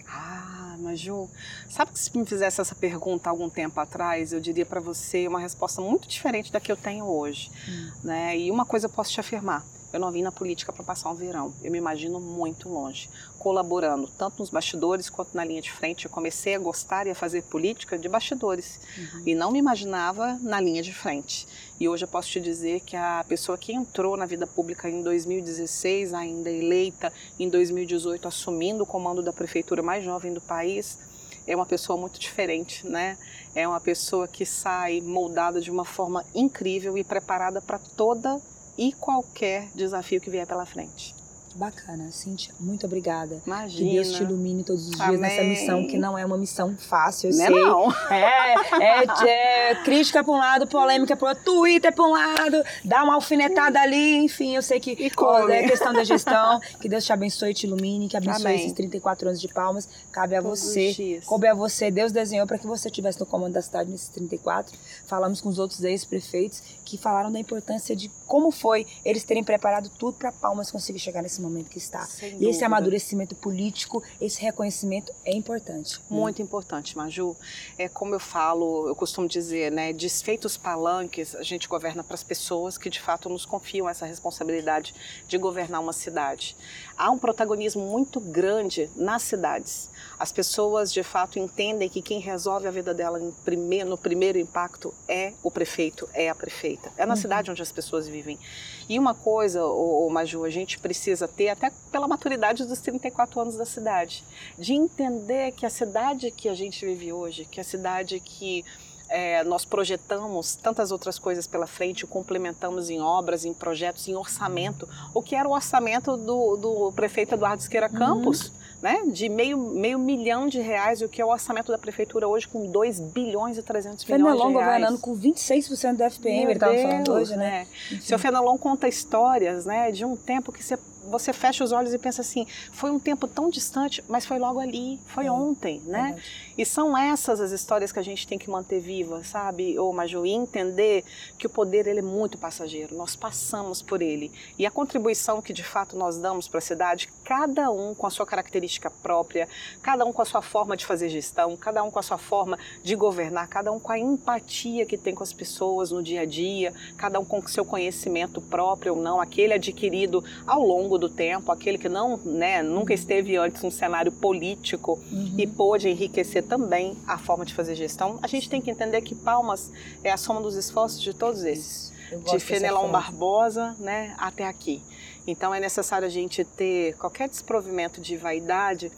Ah, 0.08 0.44
Maju, 0.86 1.28
sabe 1.67 1.91
que 1.91 2.00
se 2.00 2.15
me 2.15 2.26
fizesse 2.26 2.62
essa 2.62 2.76
pergunta 2.76 3.30
algum 3.30 3.50
tempo 3.50 3.80
atrás, 3.80 4.32
eu 4.32 4.39
diria 4.39 4.65
para 4.65 4.80
você 4.80 5.28
uma 5.28 5.39
resposta 5.39 5.82
muito 5.82 6.08
diferente 6.08 6.52
da 6.52 6.60
que 6.60 6.71
eu 6.71 6.78
tenho 6.78 7.06
hoje. 7.06 7.52
Hum. 7.67 7.91
Né? 8.04 8.38
E 8.38 8.52
uma 8.52 8.65
coisa 8.65 8.86
eu 8.86 8.89
posso 8.89 9.12
te 9.12 9.19
afirmar: 9.19 9.65
eu 9.95 9.99
não 9.99 10.12
vim 10.12 10.21
na 10.21 10.31
política 10.31 10.73
para 10.73 10.84
passar 10.84 11.10
um 11.10 11.15
verão. 11.15 11.53
Eu 11.63 11.71
me 11.71 11.77
imagino 11.77 12.19
muito 12.19 12.67
longe, 12.67 13.10
colaborando 13.39 14.10
tanto 14.17 14.39
nos 14.39 14.49
bastidores 14.49 15.10
quanto 15.10 15.34
na 15.34 15.45
linha 15.45 15.62
de 15.62 15.71
frente. 15.71 16.03
Eu 16.03 16.12
comecei 16.12 16.53
a 16.53 16.60
gostar 16.60 17.08
e 17.08 17.12
a 17.12 17.15
fazer 17.15 17.43
política 17.43 17.97
de 17.97 18.10
bastidores 18.10 18.77
uhum. 18.97 19.23
e 19.25 19.34
não 19.34 19.51
me 19.51 19.60
imaginava 19.60 20.38
na 20.41 20.60
linha 20.60 20.84
de 20.84 20.93
frente. 20.93 21.47
E 21.79 21.88
hoje 21.88 22.03
eu 22.03 22.10
posso 22.10 22.29
te 22.29 22.41
dizer 22.41 22.81
que 22.81 22.97
a 22.97 23.23
pessoa 23.25 23.58
que 23.58 23.71
entrou 23.71 24.17
na 24.17 24.25
vida 24.25 24.45
pública 24.45 24.89
em 24.89 25.01
2016, 25.01 26.13
ainda 26.13 26.51
eleita, 26.51 27.13
em 27.39 27.47
2018 27.47 28.27
assumindo 28.27 28.84
o 28.84 28.86
comando 28.86 29.23
da 29.23 29.31
prefeitura 29.31 29.81
mais 29.81 30.03
jovem 30.03 30.34
do 30.34 30.41
país, 30.41 30.99
é 31.47 31.55
uma 31.55 31.65
pessoa 31.65 31.97
muito 31.97 32.19
diferente, 32.19 32.86
né? 32.86 33.17
É 33.55 33.65
uma 33.65 33.79
pessoa 33.79 34.27
que 34.27 34.45
sai 34.45 34.99
moldada 34.99 35.62
de 35.62 35.71
uma 35.71 35.86
forma 35.86 36.25
incrível 36.36 36.97
e 36.97 37.03
preparada 37.03 37.62
para 37.62 37.79
toda 37.79 38.41
e 38.77 38.93
qualquer 38.93 39.71
desafio 39.73 40.21
que 40.21 40.29
vier 40.29 40.45
pela 40.47 40.65
frente. 40.65 41.14
Bacana, 41.55 42.11
Cíntia, 42.11 42.53
muito 42.59 42.85
obrigada. 42.85 43.41
Imagina. 43.45 43.89
Que 43.89 43.95
Deus 43.95 44.11
te 44.11 44.23
ilumine 44.23 44.61
todos 44.61 44.89
os 44.89 44.91
dias 44.91 45.07
Amém. 45.07 45.21
nessa 45.21 45.41
missão, 45.41 45.87
que 45.87 45.97
não 45.97 46.17
é 46.17 46.25
uma 46.25 46.37
missão 46.37 46.75
fácil, 46.77 47.29
eu 47.29 47.35
não 47.37 47.45
é 47.45 47.47
sei. 47.47 47.55
É, 47.55 47.61
não. 47.65 47.91
É, 48.11 49.05
é, 49.25 49.71
é 49.71 49.75
crítica 49.75 50.21
para 50.21 50.33
um 50.33 50.37
lado, 50.37 50.67
polêmica 50.67 51.15
para 51.15 51.25
o 51.25 51.29
outro, 51.29 51.43
Twitter 51.45 51.93
para 51.93 52.05
um 52.05 52.11
lado, 52.11 52.61
dá 52.83 53.03
uma 53.03 53.15
alfinetada 53.15 53.79
ali, 53.79 54.17
enfim, 54.17 54.55
eu 54.55 54.61
sei 54.61 54.81
que 54.81 54.91
é 54.91 55.67
questão 55.67 55.93
da 55.93 56.03
gestão. 56.03 56.59
Que 56.81 56.89
Deus 56.89 57.05
te 57.05 57.13
abençoe 57.13 57.51
e 57.51 57.53
te 57.53 57.65
ilumine, 57.65 58.09
que 58.09 58.17
abençoe 58.17 58.47
Amém. 58.47 58.59
esses 58.59 58.73
34 58.73 59.29
anos 59.29 59.39
de 59.39 59.47
palmas. 59.47 59.87
Cabe 60.11 60.35
a 60.35 60.41
todos 60.41 60.59
você, 60.59 61.21
coube 61.25 61.47
a 61.47 61.53
você, 61.53 61.89
Deus 61.89 62.11
desenhou 62.11 62.45
para 62.45 62.57
que 62.57 62.67
você 62.67 62.89
estivesse 62.89 63.19
no 63.19 63.25
comando 63.25 63.53
da 63.53 63.61
cidade 63.61 63.89
nesses 63.89 64.09
34. 64.09 64.77
Falamos 65.07 65.39
com 65.39 65.47
os 65.49 65.57
outros 65.57 65.83
ex-prefeitos 65.83 66.61
que 66.83 66.97
falaram 66.97 67.31
da 67.31 67.39
importância 67.39 67.95
de 67.95 68.11
como 68.27 68.51
foi 68.51 68.85
eles 69.03 69.23
terem 69.23 69.43
preparado 69.43 69.89
tudo 69.97 70.17
para 70.17 70.31
Palmas 70.31 70.69
conseguir 70.69 70.99
chegar 70.99 71.21
nesse 71.21 71.41
momento 71.45 71.69
que 71.69 71.77
está. 71.77 72.05
Sem 72.05 72.38
e 72.41 72.49
esse 72.49 72.63
amadurecimento 72.63 73.36
político, 73.36 74.03
esse 74.19 74.41
reconhecimento 74.41 75.13
é 75.23 75.34
importante. 75.34 75.99
Muito 76.10 76.41
hum. 76.41 76.45
importante, 76.45 76.97
Maju. 76.97 77.36
É 77.77 77.88
como 77.88 78.15
eu 78.15 78.19
falo, 78.19 78.88
eu 78.88 78.95
costumo 78.95 79.27
dizer, 79.27 79.71
né, 79.71 79.93
desfeitos 79.93 80.58
palanques, 80.58 81.36
a 81.36 81.43
gente 81.43 81.67
governa 81.67 82.03
para 82.03 82.15
as 82.15 82.23
pessoas 82.23 82.77
que 82.77 82.89
de 82.89 82.99
fato 82.99 83.29
nos 83.29 83.45
confiam 83.45 83.88
essa 83.88 84.05
responsabilidade 84.05 84.93
de 85.27 85.38
governar 85.38 85.81
uma 85.81 85.93
cidade. 85.93 86.55
Há 86.97 87.12
um 87.12 87.17
protagonismo 87.17 87.86
muito 87.86 88.19
grande 88.19 88.89
nas 88.95 89.21
cidades. 89.23 89.89
As 90.17 90.31
pessoas 90.31 90.93
de 90.93 91.03
fato 91.03 91.38
entendem 91.38 91.89
que 91.89 92.01
quem 92.01 92.19
resolve 92.19 92.67
a 92.67 92.71
vida 92.71 92.93
dela 92.93 93.19
primeiro, 93.43 93.89
no 93.89 93.97
primeiro 93.97 94.38
impacto 94.38 94.93
é 95.08 95.34
o 95.43 95.51
prefeito, 95.51 96.08
é 96.13 96.29
a 96.29 96.36
prefeita. 96.36 96.91
É 96.97 97.05
na 97.05 97.13
uhum. 97.13 97.19
cidade 97.19 97.51
onde 97.51 97.62
as 97.62 97.71
pessoas 97.71 98.08
vivem. 98.08 98.39
E 98.88 98.97
uma 98.97 99.13
coisa, 99.13 99.65
ô, 99.65 100.10
Maju, 100.10 100.45
a 100.45 100.49
gente 100.49 100.79
precisa 100.79 101.27
ter, 101.27 101.49
até 101.49 101.71
pela 101.91 102.08
maturidade 102.08 102.63
dos 102.65 102.79
34 102.79 103.41
anos 103.41 103.58
da 103.58 103.65
cidade, 103.65 104.23
de 104.58 104.73
entender 104.73 105.51
que 105.51 105.65
a 105.65 105.69
cidade 105.69 106.31
que 106.31 106.47
a 106.47 106.53
gente 106.53 106.86
vive 106.86 107.12
hoje, 107.12 107.45
que 107.45 107.60
a 107.60 107.63
cidade 107.63 108.19
que 108.19 108.63
é, 109.09 109.43
nós 109.43 109.65
projetamos 109.65 110.55
tantas 110.55 110.91
outras 110.91 111.19
coisas 111.19 111.45
pela 111.45 111.67
frente, 111.67 112.05
complementamos 112.05 112.89
em 112.89 113.01
obras, 113.01 113.45
em 113.45 113.53
projetos, 113.53 114.07
em 114.07 114.15
orçamento, 114.15 114.87
o 115.13 115.21
que 115.21 115.35
era 115.35 115.47
o 115.47 115.51
orçamento 115.51 116.17
do, 116.17 116.57
do 116.57 116.91
prefeito 116.93 117.35
Eduardo 117.35 117.61
Esqueira 117.61 117.89
uhum. 117.91 117.97
Campos, 117.97 118.47
uhum. 118.47 118.53
né, 118.81 119.03
de 119.07 119.29
meio, 119.29 119.57
meio 119.57 119.99
milhão 119.99 120.47
de 120.47 120.59
reais, 120.59 121.01
o 121.01 121.07
que 121.07 121.21
é 121.21 121.25
o 121.25 121.29
orçamento 121.29 121.71
da 121.71 121.77
prefeitura 121.77 122.27
hoje 122.27 122.47
com 122.47 122.65
2 122.65 122.99
bilhões 122.99 123.57
e 123.57 123.63
300 123.63 124.05
milhões 124.05 124.21
Fenelon 124.21 124.47
de 124.47 124.53
reais. 124.57 124.65
governando 124.65 124.99
com 124.99 125.17
26% 125.17 125.95
do 125.95 126.03
FPM, 126.03 126.39
Meu 126.39 126.43
ele 126.45 126.53
estava 126.53 126.77
falando 126.77 127.13
hoje, 127.13 127.35
né? 127.35 127.67
né? 127.91 127.99
Seu 128.01 128.17
Fenelon 128.17 128.57
conta 128.57 128.87
histórias 128.87 129.65
né, 129.65 129.91
de 129.91 130.03
um 130.03 130.15
tempo 130.15 130.51
que 130.51 130.63
você 130.63 130.77
você 131.09 131.33
fecha 131.33 131.63
os 131.63 131.71
olhos 131.71 131.93
e 131.93 131.97
pensa 131.97 132.21
assim, 132.21 132.45
foi 132.71 132.91
um 132.91 132.99
tempo 132.99 133.27
tão 133.27 133.49
distante, 133.49 134.03
mas 134.07 134.25
foi 134.25 134.39
logo 134.39 134.59
ali, 134.59 134.99
foi 135.07 135.27
é, 135.27 135.31
ontem, 135.31 135.81
né? 135.85 136.17
E 136.57 136.65
são 136.65 136.97
essas 136.97 137.39
as 137.39 137.51
histórias 137.51 137.91
que 137.91 137.99
a 137.99 138.03
gente 138.03 138.27
tem 138.27 138.37
que 138.37 138.49
manter 138.49 138.79
vivas, 138.79 139.27
sabe, 139.27 139.77
ô 139.79 139.91
Maju, 139.91 140.25
e 140.25 140.31
entender 140.31 141.03
que 141.37 141.47
o 141.47 141.49
poder 141.49 141.87
ele 141.87 141.99
é 141.99 142.03
muito 142.03 142.37
passageiro, 142.37 142.95
nós 142.95 143.15
passamos 143.15 143.81
por 143.81 144.01
ele. 144.01 144.31
E 144.57 144.65
a 144.65 144.71
contribuição 144.71 145.41
que 145.41 145.53
de 145.53 145.63
fato 145.63 145.97
nós 145.97 146.17
damos 146.17 146.47
para 146.47 146.59
a 146.59 146.61
cidade, 146.61 147.09
cada 147.23 147.69
um 147.71 147.93
com 147.93 148.07
a 148.07 148.09
sua 148.09 148.25
característica 148.25 148.89
própria, 148.89 149.47
cada 149.81 150.05
um 150.05 150.13
com 150.13 150.21
a 150.21 150.25
sua 150.25 150.41
forma 150.41 150.77
de 150.77 150.85
fazer 150.85 151.09
gestão, 151.09 151.55
cada 151.57 151.83
um 151.83 151.91
com 151.91 151.99
a 151.99 152.03
sua 152.03 152.17
forma 152.17 152.57
de 152.83 152.95
governar, 152.95 153.47
cada 153.47 153.71
um 153.71 153.79
com 153.79 153.91
a 153.91 153.99
empatia 153.99 154.85
que 154.85 154.97
tem 154.97 155.13
com 155.13 155.23
as 155.23 155.33
pessoas 155.33 155.91
no 155.91 156.01
dia 156.01 156.21
a 156.21 156.25
dia, 156.25 156.73
cada 156.97 157.19
um 157.19 157.25
com 157.25 157.39
o 157.39 157.47
seu 157.47 157.65
conhecimento 157.65 158.41
próprio 158.41 158.95
ou 158.95 159.01
não, 159.01 159.19
aquele 159.19 159.53
adquirido 159.53 160.23
ao 160.45 160.61
longo 160.61 160.94
do 160.97 161.10
tempo, 161.10 161.51
aquele 161.51 161.77
que 161.77 161.89
não, 161.89 162.17
né, 162.17 162.62
nunca 162.62 162.93
esteve 162.93 163.38
antes 163.38 163.62
num 163.62 163.71
cenário 163.71 164.12
político 164.12 164.99
uhum. 165.12 165.36
e 165.38 165.47
pôde 165.47 165.89
enriquecer 165.89 166.43
também 166.43 166.97
a 167.08 167.17
forma 167.17 167.45
de 167.45 167.53
fazer 167.53 167.75
gestão. 167.75 168.19
A 168.21 168.27
gente 168.27 168.49
tem 168.49 168.62
que 168.62 168.69
entender 168.69 169.01
que 169.01 169.15
Palmas 169.15 169.71
é 170.03 170.12
a 170.12 170.17
soma 170.17 170.41
dos 170.41 170.55
esforços 170.55 171.01
de 171.01 171.13
todos 171.13 171.43
esses, 171.43 171.91
de 172.31 172.39
Fenelon 172.39 172.89
Barbosa, 172.89 173.75
né, 173.79 174.15
até 174.17 174.45
aqui. 174.45 174.81
Então 175.27 175.53
é 175.53 175.60
necessário 175.60 176.05
a 176.05 176.10
gente 176.10 176.43
ter 176.43 176.95
qualquer 176.97 177.27
desprovimento 177.27 177.99
de 177.99 178.15
vaidade 178.15 178.91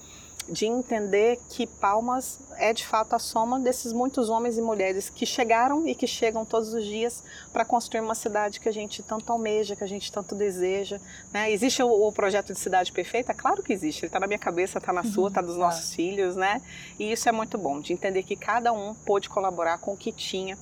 de 0.49 0.65
entender 0.65 1.39
que 1.49 1.67
Palmas 1.67 2.39
é 2.57 2.73
de 2.73 2.85
fato 2.85 3.13
a 3.13 3.19
soma 3.19 3.59
desses 3.59 3.93
muitos 3.93 4.29
homens 4.29 4.57
e 4.57 4.61
mulheres 4.61 5.09
que 5.09 5.25
chegaram 5.25 5.87
e 5.87 5.93
que 5.93 6.07
chegam 6.07 6.45
todos 6.45 6.73
os 6.73 6.83
dias 6.83 7.23
para 7.51 7.65
construir 7.65 8.01
uma 8.01 8.15
cidade 8.15 8.59
que 8.59 8.69
a 8.69 8.71
gente 8.71 9.03
tanto 9.03 9.31
almeja, 9.31 9.75
que 9.75 9.83
a 9.83 9.87
gente 9.87 10.11
tanto 10.11 10.33
deseja. 10.33 10.99
Né? 11.33 11.51
Existe 11.51 11.83
o, 11.83 12.07
o, 12.07 12.11
projeto 12.11 12.53
de 12.53 12.59
cidade 12.59 12.91
perfeita? 12.91 13.33
Claro 13.33 13.61
que 13.61 13.73
existe. 13.73 14.01
Ele 14.01 14.07
está 14.07 14.19
na 14.19 14.27
minha 14.27 14.39
cabeça, 14.39 14.77
está 14.77 14.93
na 14.93 15.03
sua, 15.03 15.27
está 15.27 15.41
dos 15.41 15.55
uhum. 15.55 15.61
nossos 15.61 15.93
filhos, 15.93 16.35
né? 16.35 16.61
E 16.97 17.11
isso 17.11 17.27
é 17.27 17.31
muito 17.31 17.57
bom, 17.57 17.79
de 17.79 17.93
entender 17.93 18.23
que 18.23 18.35
cada 18.35 18.71
um 18.71 18.93
pôde 18.93 19.29
colaborar 19.29 19.77
com 19.79 19.93
o 19.93 19.97
que 19.97 20.11
tinha 20.11 20.57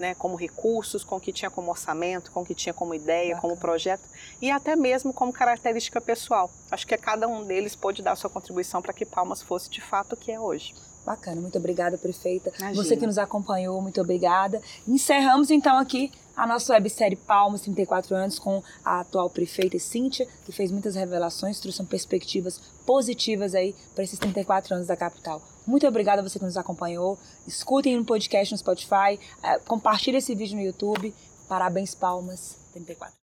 né, 0.00 0.14
como 0.14 0.34
recursos, 0.34 1.04
com 1.04 1.16
o 1.16 1.20
que 1.20 1.32
tinha 1.32 1.50
como 1.50 1.70
orçamento, 1.70 2.32
com 2.32 2.40
o 2.40 2.46
que 2.46 2.54
tinha 2.54 2.72
como 2.72 2.94
ideia, 2.94 3.34
Bacana. 3.34 3.40
como 3.42 3.56
projeto 3.56 4.02
e 4.40 4.50
até 4.50 4.74
mesmo 4.74 5.12
como 5.12 5.32
característica 5.32 6.00
pessoal. 6.00 6.50
Acho 6.70 6.86
que 6.86 6.96
cada 6.96 7.28
um 7.28 7.44
deles 7.44 7.76
pôde 7.76 8.02
dar 8.02 8.16
sua 8.16 8.30
contribuição 8.30 8.80
para 8.80 8.94
que 8.94 9.04
Palmas 9.04 9.42
fosse 9.42 9.68
de 9.68 9.82
fato 9.82 10.14
o 10.14 10.16
que 10.16 10.32
é 10.32 10.40
hoje. 10.40 10.74
Bacana, 11.04 11.40
muito 11.40 11.58
obrigada, 11.58 11.96
prefeita. 11.98 12.52
Imagina. 12.58 12.82
Você 12.82 12.96
que 12.96 13.06
nos 13.06 13.18
acompanhou, 13.18 13.80
muito 13.80 14.00
obrigada. 14.00 14.60
Encerramos 14.86 15.50
então 15.50 15.78
aqui 15.78 16.12
a 16.36 16.46
nossa 16.46 16.72
websérie 16.72 17.16
Palmas 17.16 17.62
34 17.62 18.14
anos 18.16 18.38
com 18.38 18.62
a 18.84 19.00
atual 19.00 19.28
prefeita 19.28 19.78
Cíntia, 19.78 20.26
que 20.44 20.52
fez 20.52 20.70
muitas 20.70 20.94
revelações, 20.94 21.60
trouxe 21.60 21.84
perspectivas 21.84 22.60
positivas 22.86 23.54
aí 23.54 23.74
para 23.94 24.04
esses 24.04 24.18
34 24.18 24.74
anos 24.74 24.86
da 24.86 24.96
capital. 24.96 25.42
Muito 25.66 25.86
obrigada 25.86 26.20
a 26.20 26.28
você 26.28 26.38
que 26.38 26.44
nos 26.44 26.56
acompanhou. 26.56 27.18
Escutem 27.46 27.96
no 27.96 28.04
podcast 28.04 28.52
no 28.52 28.58
Spotify, 28.58 29.18
eh, 29.42 29.58
compartilhe 29.66 30.18
esse 30.18 30.34
vídeo 30.34 30.56
no 30.56 30.62
YouTube. 30.62 31.14
Parabéns, 31.48 31.94
Palmas 31.94 32.56
34. 32.72 33.19